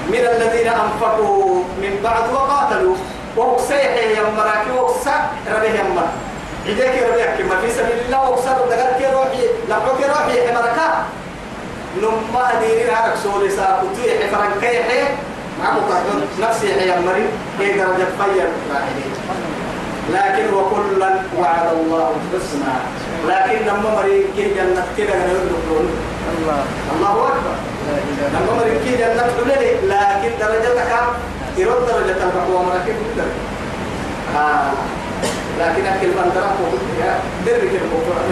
من 0.07 0.23
الذين 0.35 0.67
أنفقوا 0.67 1.63
من 1.81 1.99
بعد 2.03 2.23
وقاتلوا. 2.33 2.95
وأقسيه 3.37 4.17
يمراك 4.17 4.65
وأقسى 4.75 5.15
ربيه 5.55 5.81
يمر 6.67 6.83
إذاك 6.83 7.03
ربيك 7.03 7.51
ما 7.51 7.61
في 7.61 7.71
سبيل 7.71 7.99
الله 8.05 8.29
وأقسى 8.29 8.49
دقر 8.69 9.13
روحي 9.13 9.43
لقوك 9.69 9.99
روحي 10.09 10.47
حمركا 10.47 11.05
نما 12.01 12.51
ديرين 12.61 12.89
هارك 12.89 13.15
سولي 13.23 13.49
سا 13.49 13.81
كتوي 13.81 14.19
حفرن 14.19 14.61
كيحي 14.61 15.03
مع 15.59 15.71
مقدم 15.71 16.21
نفسي 16.41 16.73
حي 16.73 17.05
مري 17.05 17.25
هي 17.59 17.77
درجة 17.77 18.07
خير 18.19 18.49
لكن 20.13 20.53
وكلا 20.53 21.09
وعد 21.39 21.67
الله 21.73 22.11
الحسنى. 22.15 22.73
لكن 23.27 23.65
لما 23.65 23.89
مري 23.95 24.23
كي 24.35 24.53
جنة 24.53 24.85
كده 24.97 25.13
نقول 25.15 25.85
الله. 26.37 26.63
الله 26.95 27.27
أكبر. 27.27 27.55
لما 28.33 28.53
مري 28.59 28.79
كي 28.85 28.97
جنة 28.97 29.27
تقول 29.27 29.49
لكن 29.89 30.31
درجتك 30.39 30.91
يرد 31.57 31.85
درجة 31.87 32.23
البقوة 32.23 32.63
مركب 32.63 32.95
آه. 34.35 34.71
لكن 35.59 35.85
أكل 35.85 36.07
بندرة 36.07 36.51
درك 37.45 37.73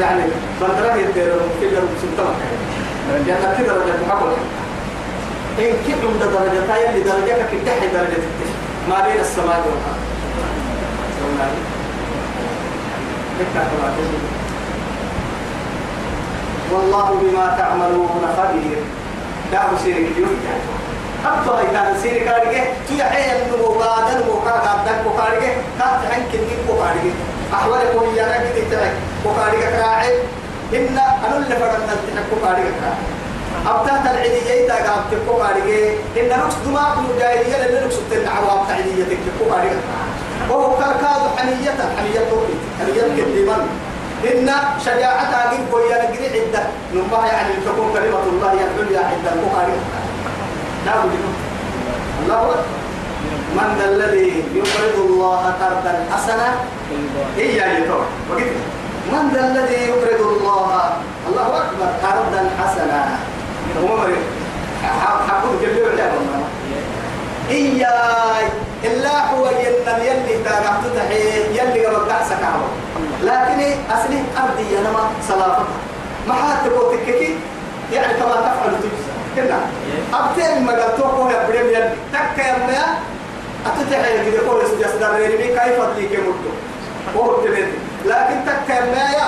يعني 0.01 0.23
بندرة 0.61 0.95
يدير 0.95 1.33
الأرض 1.61 1.89
سلطان. 2.01 2.35
جنة 3.27 3.55
كده 3.57 3.73
درجة 3.73 4.05
محبوبة 4.07 4.37
إن 5.59 5.73
كبر 5.87 6.07
من 6.07 6.19
درجة 6.19 6.67
تايا 6.67 6.97
لدرجة 6.97 7.45
كتاح 7.51 7.77
درجة 7.93 8.17
التش 8.17 8.51
ما 8.89 8.97
بين 9.07 9.19
السماء 9.21 9.59
والأرض. 9.65 10.01
والله 16.71 17.07
بما 17.21 17.55
تعملون 17.57 18.23
خبير. 18.37 18.77
دعوا 19.51 19.77
سيرك 19.83 20.07
اليوم 21.25 21.49
أبا 21.49 21.63
كان 21.73 21.97
سيرك 22.01 22.27
عليك 22.27 22.63
تيحيى 22.87 23.31
النمو 23.41 23.79
بعد 23.79 24.15
النمو 24.15 24.41
كان 24.45 24.53
قدك 24.53 25.01
وكارك 25.07 25.57
كات 25.79 26.01
عنك 26.13 26.31
النك 26.33 26.69
وكارك 26.69 27.13
أحوالك 27.53 27.95
وهي 27.95 28.25
أنا 28.25 28.37
كده 28.37 28.69
ترك 28.71 28.93
وكارك 29.25 29.59
كراعي. 29.59 30.13
إن 30.73 30.97
أنا 31.27 31.37
اللي 31.37 31.55
فرنا 31.55 31.93
التحك 31.93 32.29
وكارك 32.33 32.65
كراعي. 32.77 33.05
أبتهت 33.67 34.11
العيدية 34.11 34.67
تا 34.67 34.75
قام 34.75 35.03
تكو 35.11 35.37
كاريجي. 35.37 35.89
إن 36.17 36.39
نقص 36.39 36.55
دماغ 36.65 36.99
الجاهلية 36.99 37.65
اللي 37.65 37.85
نقص 37.85 37.97
العوام 38.11 38.67
تعيدية 38.67 39.03
تكو 39.03 39.45
كاريجي 39.51 39.75
وهو 40.49 40.77
كركاد 40.77 41.21
حنية. 41.37 41.77
حنية 41.97 42.29
توبي 42.29 42.55
حنية 42.79 43.03
كديمان 43.17 43.67
إن 44.25 44.51
شجاعتها 44.85 45.51
قد 45.51 45.71
قوية 45.71 45.95
نقري 45.95 46.27
عدة. 46.35 46.63
نبها 46.93 47.25
يعني 47.27 47.53
تكون 47.65 47.93
كلمة 47.93 48.23
الله 48.23 48.51
هي 48.51 48.63
العليا 48.75 48.99
عدة. 48.99 49.29
البخاري 49.33 49.73
الله 50.85 52.55
من 53.57 53.69
ذا 53.79 53.85
الذي 53.89 54.43
يقرض 54.53 54.95
الله 55.09 55.41
قرضا 55.61 55.93
حسنا؟ 56.13 56.49
هي 57.37 57.57
يتوب 57.77 58.05
من 59.11 59.23
ذا 59.33 59.41
الذي 59.47 59.81
يقرض 59.89 60.21
الله؟ 60.21 60.93
الله 61.27 61.47
أكبر. 61.57 61.89
قرضا 62.03 62.41
حسنا. 62.59 63.01
وما 63.81 63.95
مريض. 63.95 64.23
حقود 65.29 65.61
ولا 65.61 66.05
والله 66.13 66.43
إياي. 67.49 68.45
إلا 68.83 69.31
هو 69.31 69.45
ينم 69.49 69.99
يلي 70.03 70.43
تاقعت 70.43 70.83
تحي 70.95 71.49
يلي 71.57 71.85
قبل 71.85 72.07
دعسك 72.07 72.41
عمر 72.43 72.69
لكن 73.23 73.59
أصلي 73.89 74.19
أرضي 74.37 74.79
أنا 74.79 74.89
ما 74.91 75.09
صلافتها 75.27 75.65
ما 76.27 76.33
حد 76.33 76.69
تقول 76.69 76.97
تككي. 76.97 77.35
يعني 77.93 78.13
كما 78.13 78.35
تفعل 78.45 78.71
تجزى 78.81 79.04
كنا 79.35 79.59
أبتين 80.13 80.63
ما 80.65 80.71
قلتوه 80.71 81.07
هو 81.07 81.29
يبرم 81.29 81.67
يلي. 81.69 81.89
تكا 82.13 82.47
يا 82.47 82.85
أتتحي 83.65 84.31
كده 84.31 84.47
قول 84.49 84.61
يصدر 84.79 85.15
ريني 85.15 85.47
كيف 85.47 85.79
أدلي 85.81 86.07
كمدو 86.07 86.51
وهو 87.15 87.41
تبين 87.41 87.67
لكن 88.05 88.35
تكا 88.45 88.73
يا 88.73 89.27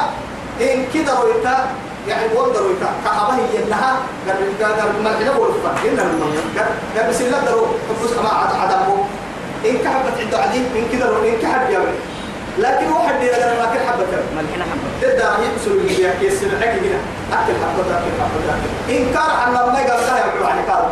إن 0.73 0.85
كده 0.93 1.19
ويتا 1.19 1.67
يعني 2.07 2.23
وندر 2.35 2.63
ويتا 2.67 2.89
كعبة 3.05 3.33
هي 3.35 3.63
إنها 3.63 3.99
قال 4.27 4.37
قال 4.63 4.89
الملحمة 4.97 5.39
والفا 5.39 5.71
إلا 5.85 6.03
قال 6.03 6.67
قال 6.97 7.09
بس 7.09 7.21
الله 7.21 7.39
درو 7.45 7.65
حبس 7.89 8.11
ما 8.23 8.29
عد 8.29 8.55
عدمه 8.61 8.97
إن 9.65 9.77
كحبت 9.77 10.13
عنده 10.21 10.37
عديد 10.37 10.63
إن 10.75 10.85
كده 10.93 11.05
لو 11.05 11.17
إن 11.17 11.35
كحب 11.41 11.69
يا 11.71 11.79
لكن 12.59 12.91
واحد 12.91 13.15
أنا 13.23 13.53
ما 13.53 13.65
كل 13.73 13.79
حبة. 13.87 14.05
ملحنا 14.35 14.63
حبة 14.63 14.89
ضد 15.01 15.19
يبسل 15.45 15.71
الجيا 15.71 16.13
كيس 16.21 16.43
هنا 16.43 16.99
أكل 17.33 17.53
حبة 17.63 17.97
أكل 17.97 18.11
حبة 18.21 18.53
أكل 18.53 18.93
إن 18.95 19.13
كان 19.13 19.29
عن 19.41 19.53
ما 19.53 19.79
يقال. 19.79 19.99
لا 20.07 20.17
يقول 20.17 20.43
عن 20.49 20.65
كار 20.67 20.91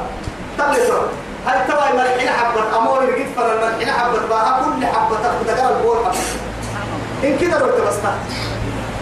تبلسوا 0.58 1.04
هل 1.46 1.68
توا 1.68 1.90
الملحين 1.90 2.30
حبة 2.30 2.78
أمور 2.78 3.04
اللي 3.04 3.24
قد 3.24 3.30
فر 3.36 3.54
الملحين 3.54 3.94
حبة 3.94 4.20
بها 4.30 4.60
كل 4.66 4.86
حبة 4.86 5.16
تأخذ 5.24 5.44
دقال 5.48 5.76
البول 5.78 5.98
حبة. 6.06 6.18
إن 7.24 7.38
كده 7.38 7.60
لو 7.60 7.68
تبسطها 7.68 8.16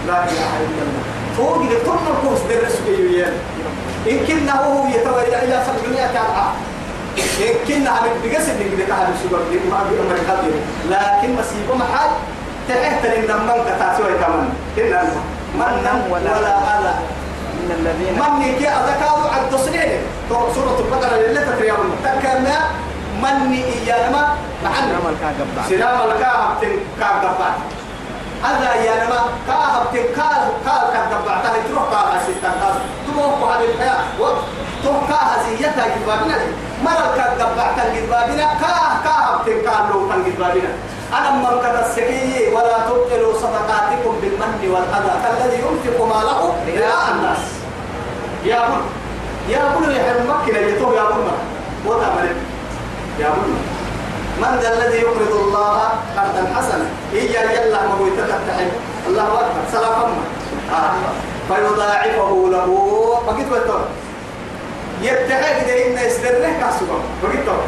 لا 0.07 0.23
إله 0.23 0.51
إلا 0.65 0.81
الله. 0.85 1.03
فوق 1.37 1.57
لكل 1.61 2.03
الكوس 2.11 2.39
درس 2.49 2.75
بيويان 2.87 3.33
إن 4.09 4.25
كنا 4.27 4.65
هو 4.65 4.87
يتوالى 4.87 5.43
إلى 5.43 5.63
سبعمائة 5.67 6.09
أضعاف 6.09 6.55
إن 7.17 7.55
كنا 7.67 7.89
عم 7.89 8.05
بقصد 8.23 8.49
إنك 8.61 8.85
بتاع 8.85 8.97
السوبر 8.97 9.39
ليج 9.51 9.61
ما 9.71 9.81
أبي 9.81 9.95
أمر 9.99 10.17
كبير 10.17 10.53
لكن 10.89 11.35
مصيبة 11.39 11.75
محل 11.75 12.09
تحت 12.69 13.05
إن 13.05 13.21
من 13.21 13.63
كتاسوي 13.65 14.13
كمان. 14.21 14.49
إن 14.77 15.07
من 15.55 16.11
ولا 16.11 16.37
ألا. 16.79 16.93
إن 17.63 17.71
الذين 17.71 18.13
من 18.19 18.41
يكي 18.41 18.67
أذكار 18.69 19.31
عبد 19.35 19.55
سنين 19.57 19.91
سورة 20.29 20.79
البقرة 20.79 21.15
اللي 21.15 21.39
تكرنا 22.03 22.57
من 23.23 23.51
نعم 23.87 24.25
معنا 24.63 25.09
الكعب 25.09 25.35
بعد 25.55 25.69
سلام 25.69 25.99
الكعب 26.11 26.57
كعب 26.99 27.35
هذا 28.43 28.73
يا 28.75 29.05
نما 29.05 29.19
كعب 29.47 29.85
كعب 30.15 30.43
كعب 30.65 30.93
كعب 30.93 31.25
بعد 31.25 31.45
هاي 31.45 31.61
تروح 31.69 31.83
كعب 31.91 32.19
ستة. 32.23 32.49
كعب 32.61 32.75
تروح 33.07 33.55
هذه 33.55 33.65
الحياة. 33.65 33.99
وتروح 34.19 35.09
كعب 35.09 35.29
زيتها 35.49 35.85
جبابنا 35.95 36.35
مرة 36.83 37.15
كعب 37.17 37.55
بعد 37.57 37.95
جبابنا 37.95 38.43
كعب 38.61 39.03
كعب 39.03 39.61
كعب 39.65 39.89
لو 39.91 40.09
كان 40.09 40.23
جبابنا 40.23 40.69
أنا 41.17 41.31
من 41.31 41.61
كذا 41.61 41.85
السكي 41.89 42.49
ولا 42.55 42.77
تبطلوا 42.89 43.33
صدقاتكم 43.33 44.13
بالمن 44.21 44.53
والأذى 44.73 45.13
كالذي 45.23 45.57
ينفق 45.65 46.05
ماله 46.05 46.39
رئاء 46.67 47.11
الناس. 47.15 47.43
يا 48.45 48.59
بن 48.67 48.81
يا 49.49 49.61
بن 49.75 49.91
يا 49.91 50.03
حرم 50.03 50.25
مكة 50.29 50.57
يتوه 50.57 50.95
يا 50.95 51.03
بن 51.03 51.27
وضع 51.85 52.07
ملك 52.17 52.35
يا 53.19 53.29
بن. 53.29 53.53
من 54.41 54.59
ذا 54.61 54.73
الذي 54.73 54.97
يقرض 54.97 55.33
الله 55.45 55.77
قرضا 56.17 56.43
حسنا؟ 56.55 56.85
إيا 57.13 57.41
يلا 57.51 57.81
ما 57.87 57.93
هو 57.99 58.05
يتفتح 58.07 58.57
الله 59.07 59.23
أكبر. 59.23 59.63
سلام 59.71 60.09
آه. 60.73 60.93
فيضاعفه 61.47 62.49
له. 62.51 62.69
بقيت 63.27 63.47
بتور 63.47 63.81
يتحق 65.01 65.57
ده 65.67 65.85
إن 65.85 66.07
يستره 66.07 66.49
كاسبا 66.59 66.97
بقيت 67.23 67.45
تور 67.45 67.63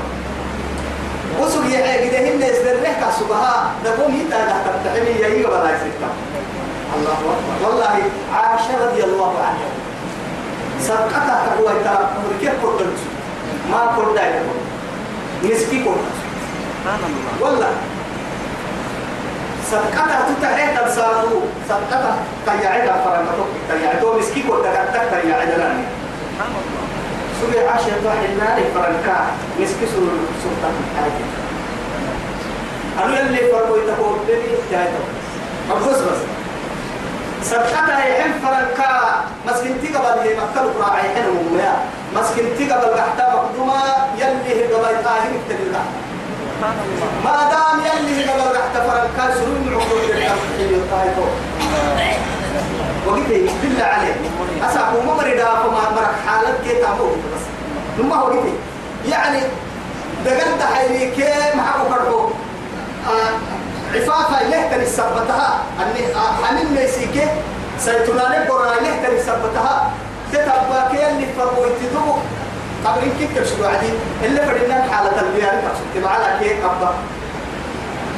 وسوق 1.39 1.65
يحق 1.65 2.04
ده 2.12 2.19
إن 2.19 2.41
يستره 2.41 2.88
كاسبها 3.02 3.71
نقوم 3.86 4.12
يتا 4.15 4.45
ده 4.45 4.56
تفتحني 4.65 5.12
يجي 5.21 5.45
ولا 5.45 5.69
يسكت 5.76 6.02
الله 6.95 7.12
أكبر. 7.12 7.56
والله 7.69 7.95
عائشة 8.34 8.86
رضي 8.86 9.04
الله 9.04 9.34
عنها. 9.39 9.69
سبقتها 10.82 11.45
تقوى 11.45 11.74
ترى 11.84 12.10
كيف 12.41 12.65
قلت 12.65 13.00
ما 13.71 13.82
قلت 13.98 14.19
نسكي 15.43 15.78
الله 15.78 15.95
والله. 17.41 17.71
صدقتها 19.71 20.28
تتحيت 20.30 20.80
السارو 20.88 21.41
صدقتها 21.69 22.15
تيعيدا 22.45 22.93
فرنتوك 23.06 23.48
تيعيدو 23.69 24.19
مسكي 24.19 24.41
كنت 24.43 24.65
تكتك 24.65 25.10
تيعيدا 25.12 25.58
لاني 25.58 25.84
سبحان 26.21 26.52
الله 26.62 26.86
سوري 27.41 27.67
عاشر 27.67 27.91
واحد 28.06 28.30
ناري 28.39 28.63
فرنكا 28.76 29.17
مسكي 29.60 29.86
سور 29.95 30.12
سلطان 30.43 30.74
حاجة. 30.98 31.26
أنا 33.06 33.21
اللي 33.21 33.38
فرقوا 33.38 33.78
يتقول 33.78 34.17
لي 34.28 34.41
جايتو 34.71 35.04
أبوس 35.71 35.95
بس. 35.98 36.21
صدقتها 37.43 38.06
يحن 38.06 38.32
فرنكا 38.43 39.24
مسكنتي 39.48 39.88
قبل 39.88 40.19
هي 40.19 40.36
مكتل 40.38 40.74
قراعي 40.74 41.02
حين 41.02 41.26
وميا 41.30 41.76
مسكنتي 42.15 42.71
قبل 42.71 42.86
قحتا 43.00 43.34
مقدومة 43.36 43.82
يلي 44.17 44.50
هي 44.56 44.74
قبل 44.74 44.86
سبحان 45.04 45.28
الله 45.67 45.86
ما 47.26 47.50
دام 47.52 47.78
يلي 47.86 48.24
قبل 48.32 48.56
رح 48.56 48.65
تفرق 48.74 49.10
كان 49.17 49.30
سرور 49.36 49.58
من 49.65 49.74
عقول 49.74 50.02
الحين 50.12 50.76
الطايفو 50.76 51.26
وقلت 53.08 53.28
بالله 53.63 53.84
عليك 53.84 54.15
أساقو 54.70 55.02
ما 55.02 55.13
مريدا 55.13 55.46
فما 55.46 55.89
مرك 55.96 56.15
حالك 56.28 56.56
كي 56.63 56.82
تعمو 56.82 57.06
بس 57.06 57.44
نما 58.00 58.15
هو 58.15 58.32
يعني 59.10 59.39
دقلت 60.26 60.62
حيلي 60.76 61.12
كي 61.12 61.24
محاكو 61.58 61.86
كرهو 61.89 62.30
عفافة 63.96 64.41
يهتني 64.41 64.86
سبتها 64.86 65.60
أني 65.80 66.02
حنين 66.44 66.74
ميسيكي 66.76 67.28
سيتناني 67.80 68.38
قرانا 68.50 68.88
يهتني 68.88 69.20
سبتها 69.20 69.91
تتبقى 70.34 70.89
كي 70.91 71.08
اللي 71.08 71.26
فرقوا 71.38 71.65
يتدوك 71.68 72.18
قبل 72.86 73.02
إن 73.04 73.12
كنت 73.20 73.48
شو 73.48 73.65
عادي 73.65 73.89
اللي 74.24 74.41
فرنا 74.41 74.84
حالة 74.91 75.22
البيان 75.22 75.62
معنا 76.04 76.39
كيك 76.39 76.58
أبا. 76.63 76.94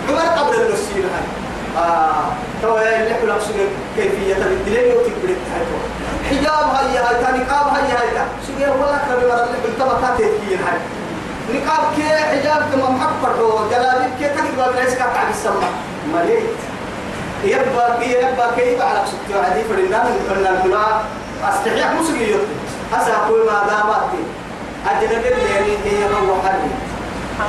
عمر 0.10 0.20
قبل 0.20 0.56
النسيل 0.62 1.04
هاي. 1.14 1.37
آه 1.78 2.24
تو 2.62 2.78
اللي 2.78 3.16
كل 3.22 3.30
أقصد 3.30 3.56
كيفية 3.96 4.36
الدليل 4.36 4.96
وتكبر 4.96 5.30
التهجر 5.38 5.80
حجاب 6.30 6.68
هاي 6.76 6.98
هاي 6.98 7.24
تا 7.24 7.32
نقاب 7.32 7.68
هاي 7.74 7.82
هاي. 7.98 8.10
تا 8.16 8.26
شو 8.48 8.62
يا 8.64 8.70
والله 8.70 9.00
كربي 9.10 9.26
مرة 9.28 9.44
اللي 9.44 9.58
بالتبقى 9.64 10.12
تهجير 10.18 10.60
هاي. 10.68 10.80
نقاب 11.54 11.84
كي 11.96 12.04
حجاب 12.04 12.62
كما 12.72 12.90
محبر 12.90 13.42
هو 13.42 13.70
جلابيب 13.70 14.12
كي 14.20 14.28
تقدر 14.30 14.72
بلاش 14.72 14.94
كعب 14.94 15.30
السما 15.30 15.70
مليت. 16.14 16.50
يبقى 17.44 18.00
كي 18.00 18.12
يبقى 18.12 18.56
كي 18.56 18.74
يبقى 18.74 18.90
على 18.90 19.00
سكتي 19.08 19.40
عادي 19.40 19.64
فرنا 19.64 20.04
من 20.04 20.20
الفلا 20.32 21.02
أستحياء 21.50 21.96
مسلم 22.00 22.40
هسا 22.94 23.14
أقول 23.16 23.46
ما 23.46 23.64
دامت 23.70 24.12
أجنبي 24.90 25.28
اللي 25.34 25.78
هي 25.86 26.04
هو 26.06 26.42
حري 26.44 26.72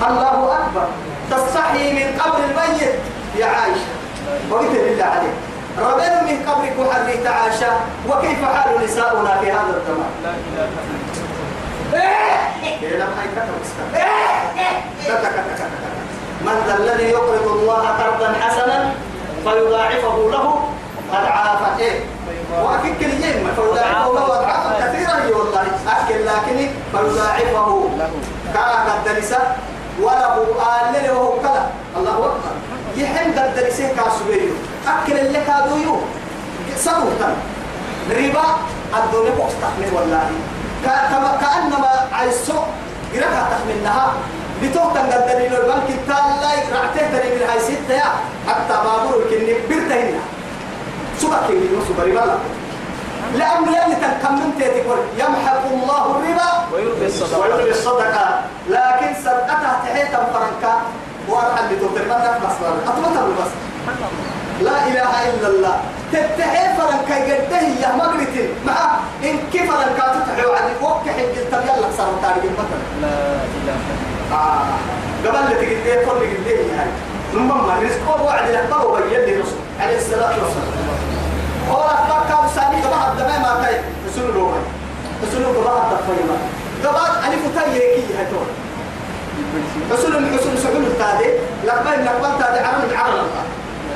الله 0.08 0.56
أكبر. 0.58 0.86
تستحي 1.30 1.92
من 1.92 2.20
قبر 2.20 2.38
الميت 2.44 2.94
يا 3.38 3.46
عائشة. 3.46 3.97
وقلت 4.50 4.70
بالله 4.70 5.04
عليك 5.04 5.36
ربنا 5.78 6.22
من 6.22 6.46
قبرك 6.48 6.74
وحري 6.78 7.16
تعاشى 7.24 7.70
وكيف 8.08 8.44
حال 8.44 8.84
نساؤنا 8.84 9.38
في 9.40 9.52
هذا 9.52 9.74
الزمان؟ 9.76 10.10
لا 11.92 12.00
إيه 12.82 12.96
هاي 13.02 13.28
كتب 13.36 13.54
اسكت. 13.62 14.04
كتب 15.04 15.18
كتب 15.18 15.54
كتب. 15.54 15.70
من 16.42 16.62
ذا 16.66 16.76
الذي 16.76 17.04
يقرض 17.04 17.46
الله 17.46 17.88
قرضا 17.88 18.32
حسنا 18.40 18.92
فيضاعفه 19.44 20.30
له 20.30 20.68
أضعافا. 21.12 21.78
إيه! 21.78 22.00
وأكيد 22.62 22.98
كل 23.00 23.24
يوم 23.24 23.50
فيضاعفه 23.56 24.12
له 24.14 24.24
أضعافا 24.24 24.86
كثيرا. 24.86 25.38
والله 25.38 25.66
أكل 25.88 26.26
لكن 26.26 26.68
فيضاعفه. 26.92 27.90
له. 27.98 28.10
كان 28.54 28.88
قد 28.88 29.24
وله 30.02 30.34
آل 30.34 31.10
وهو 31.10 31.32
كلا 31.40 31.66
الله 31.96 32.10
أكبر. 32.10 32.52
يحن 32.98 33.34
درسه 33.56 33.88
كاسبيو 33.96 34.54
أكل 34.87 35.16
اللي 35.18 35.40
كادو 35.46 35.76
يو 35.76 35.96
سبوتا 36.76 37.30
ربا 38.11 38.46
الدنيا 38.98 39.32
بوكس 39.38 39.54
تحمل 39.62 39.90
والله. 39.94 40.30
كأنما 41.40 41.90
عيسو 42.12 42.58
قرأها 43.14 43.42
تحملنها 43.50 44.06
بتوقع 44.62 45.00
قد 45.00 45.22
دليل 45.28 45.52
البنك 45.61 45.88
التالي. 45.88 46.58
رعته 46.74 47.04
دليل 47.14 47.42
هاي 47.50 47.61
ستة 47.61 47.94
يا. 47.94 48.11
حتى 48.48 48.74
بابور 48.84 49.22
الكني 49.22 49.54
برتهن 49.68 50.18
سبك 51.20 51.40
كني 51.48 51.68
سبري 51.88 52.12
والله 52.16 52.38
لأن 53.38 53.62
يلي 53.64 53.96
تنكمن 54.02 54.50
تقول 54.58 55.00
يمحق 55.18 55.62
الله 55.72 56.04
الربا. 56.11 56.50
ويربي 56.72 57.06
الصدقة. 57.70 58.26
لكن 58.68 59.11
صدقتها 59.24 59.72
تحيتا 59.84 60.20
فرنكا. 60.32 60.74
وارحل 61.28 61.64
لدكتور 61.70 62.04
ما 62.08 62.14
تخلص 62.14 62.56
أطلتها 62.88 63.22
بس. 63.40 63.52
لا 64.62 64.86
إله 64.86 65.12
إلا 65.30 65.48
الله. 65.48 65.76
تتحي 66.12 66.76
فرنكا 66.76 67.16
قده 67.24 67.60
يا 67.82 67.96
مقرتين 67.96 68.50
مع 68.66 68.96
إن 69.24 69.38
كيف 69.52 69.70
فرنكا 69.72 70.04
تتحي 70.14 70.46
وعدي 70.46 70.72
وك 70.82 71.04
حق 71.16 71.34
التب 71.36 71.62
يلا 71.64 71.88
صار 71.98 72.12
تاريخ 72.22 72.52
مثلا 72.60 72.82
لا 73.02 73.14
إله 73.56 73.76
آه. 74.32 74.62
قبل 75.26 75.36
اللي 75.36 76.04
تقول 76.04 76.20
لي 76.20 76.24
كل 76.24 76.24
اللي 76.24 76.52
قد 76.62 76.78
هاي. 76.78 76.88
ثم 77.32 77.48
ما 77.48 77.74
رزقه 77.82 78.22
وعد 78.22 78.50
يحضر 78.50 78.86
ويدي 78.90 79.36
رسول 79.40 79.60
عليه 79.80 79.98
الصلاة 79.98 80.28
والسلام. 80.28 80.98
هو 81.70 81.80
أخبار 81.80 82.22
كان 82.28 82.48
سامي 82.54 82.76
قبل 82.82 83.12
الدماء 83.12 83.40
ما 83.40 83.64
كاي 83.64 83.80
رسول 84.08 84.30
الله. 84.30 84.62
رسول 85.24 85.42
الله 85.42 85.70
قبل 85.70 85.94
الدفايما 85.94 86.36
قبل 86.84 87.32
ألف 87.32 87.42
تاي 87.56 87.76
يكي 87.76 88.14
هتول 88.18 88.48
من 89.62 90.38
رسول 90.38 90.58
سعود 90.58 90.76
التادي 90.84 91.30
لقبل 91.66 92.04
لقبل 92.06 92.38
تادي 92.38 92.58
عرم 92.58 92.82
العرب 92.90 93.26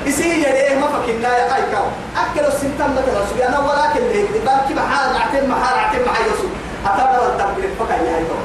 يصير 0.06 0.34
يديه 0.34 0.78
ما 0.80 0.86
فكنا 0.86 1.38
يا 1.38 1.52
قاي 1.52 1.62
كاو. 1.72 1.84
أكل 2.16 2.46
السنتم 2.46 2.90
مثلا 2.92 3.26
سبي 3.30 3.48
أنا 3.48 3.58
ولكن 3.58 4.00
اللي 4.06 4.20
يقدر 4.20 4.38
بارك 4.46 4.68
محال 4.76 5.16
عتم 5.22 5.50
محال 5.50 5.78
عتم 5.78 6.02
محل 6.10 6.24
يسوع 6.24 6.50
أتابع 6.86 7.26
التبليغ 7.26 7.70
فكا 7.80 7.94
يا 7.94 8.16
هيتو 8.18 8.38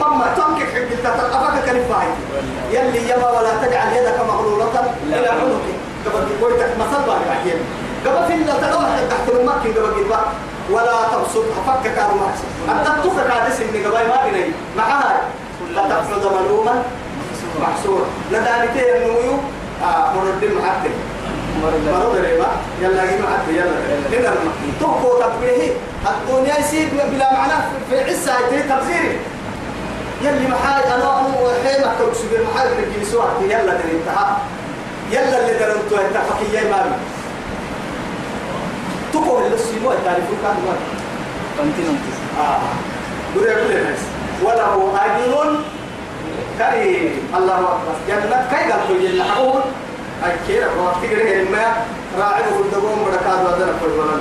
ماما 0.00 0.26
تنكك 0.36 0.68
حق 0.74 0.90
تتقفك 1.04 1.64
كلمة 1.66 1.94
هاي 2.00 2.08
يلي 2.72 3.10
يما 3.10 3.30
ولا 3.30 3.52
تجعل 3.66 3.92
يدك 3.96 4.18
مغلولة 4.28 4.94
إلى 5.06 5.28
عنقك. 5.28 5.74
قبل 6.06 6.44
قلتك 6.44 6.70
مثل 6.80 7.02
بارك 7.06 7.26
عجيب 7.40 7.58
قبل 8.06 8.26
في 8.26 8.34
الله 8.34 8.54
تلوح 8.60 8.88
تحت 9.10 9.28
المكي 9.28 9.78
قبل 9.78 9.94
قلبا 9.94 10.20
ولا 10.70 10.96
تبسطها 11.12 11.60
فكك 11.66 11.98
على 11.98 12.12
محسن 12.22 12.48
أنت 12.70 13.04
تفك 13.06 13.30
على 13.30 13.48
اسم 13.48 13.64
قبل 13.84 14.08
ما 14.08 14.16
بني 14.30 14.44
معها 14.76 15.20
فتفرض 15.76 16.24
ملوما 16.36 16.82
محسورا 17.62 18.06
لدانتين 18.32 18.96
النويو 18.96 19.36
آه 19.82 20.12
مرد 20.14 20.44
محتل 20.56 20.90
مرض 21.62 22.16
ريبا. 22.16 22.46
يلا 22.82 23.04
جينا 23.06 23.26
حتى 23.26 23.52
يلا. 23.56 23.76
هنا 24.12 24.34
تهكو 24.80 25.20
تبريه 25.20 25.72
الدنيا 26.10 26.58
يسيب 26.58 26.88
بلا 27.12 27.32
معنى 27.32 27.52
في 27.90 28.00
عسى 28.04 28.30
هي 28.50 28.62
تبذيري 28.62 29.18
يلي 30.22 30.48
محاي 30.48 30.84
أنا 30.94 31.20
أنا 31.20 31.28
وحين 31.42 31.84
اكتب 31.84 32.14
سبيل 32.14 32.40
محاي 32.54 32.68
في 32.68 33.04
سوى 33.04 33.24
يلا 33.42 33.64
در 33.64 33.90
انتهى. 33.92 34.36
يلا 35.10 35.40
اللي 35.40 35.58
درنتو 35.58 35.96
انت 35.96 36.16
فكي 36.28 36.68
ما 36.70 36.82
بي 36.82 36.94
تقول 39.12 39.42
اللي 39.46 39.58
سيمو 39.58 39.90
تعرفوا 40.04 40.36
كان 40.42 40.56
ما 40.66 40.74
كنتين 41.58 41.98
آه. 42.40 42.58
بده 43.36 43.50
يقول 43.52 43.70
الناس 43.72 43.98
وله 44.42 44.92
أجر 45.04 45.56
كريم. 46.58 47.10
الله 47.36 47.58
أكبر. 47.58 47.94
جنة 48.08 48.48
كل 48.88 49.06
اللي 49.06 49.24
حقول 49.24 49.60
اي 50.24 50.32
كيرا 50.46 50.68
وقت 50.82 50.96
كده 51.10 51.44
ما 51.50 51.76
راعي 52.18 52.42
الدقوم 52.60 53.04
بركات 53.04 53.38
ودنا 53.46 53.72
كل 53.80 53.90
ولا 53.98 54.16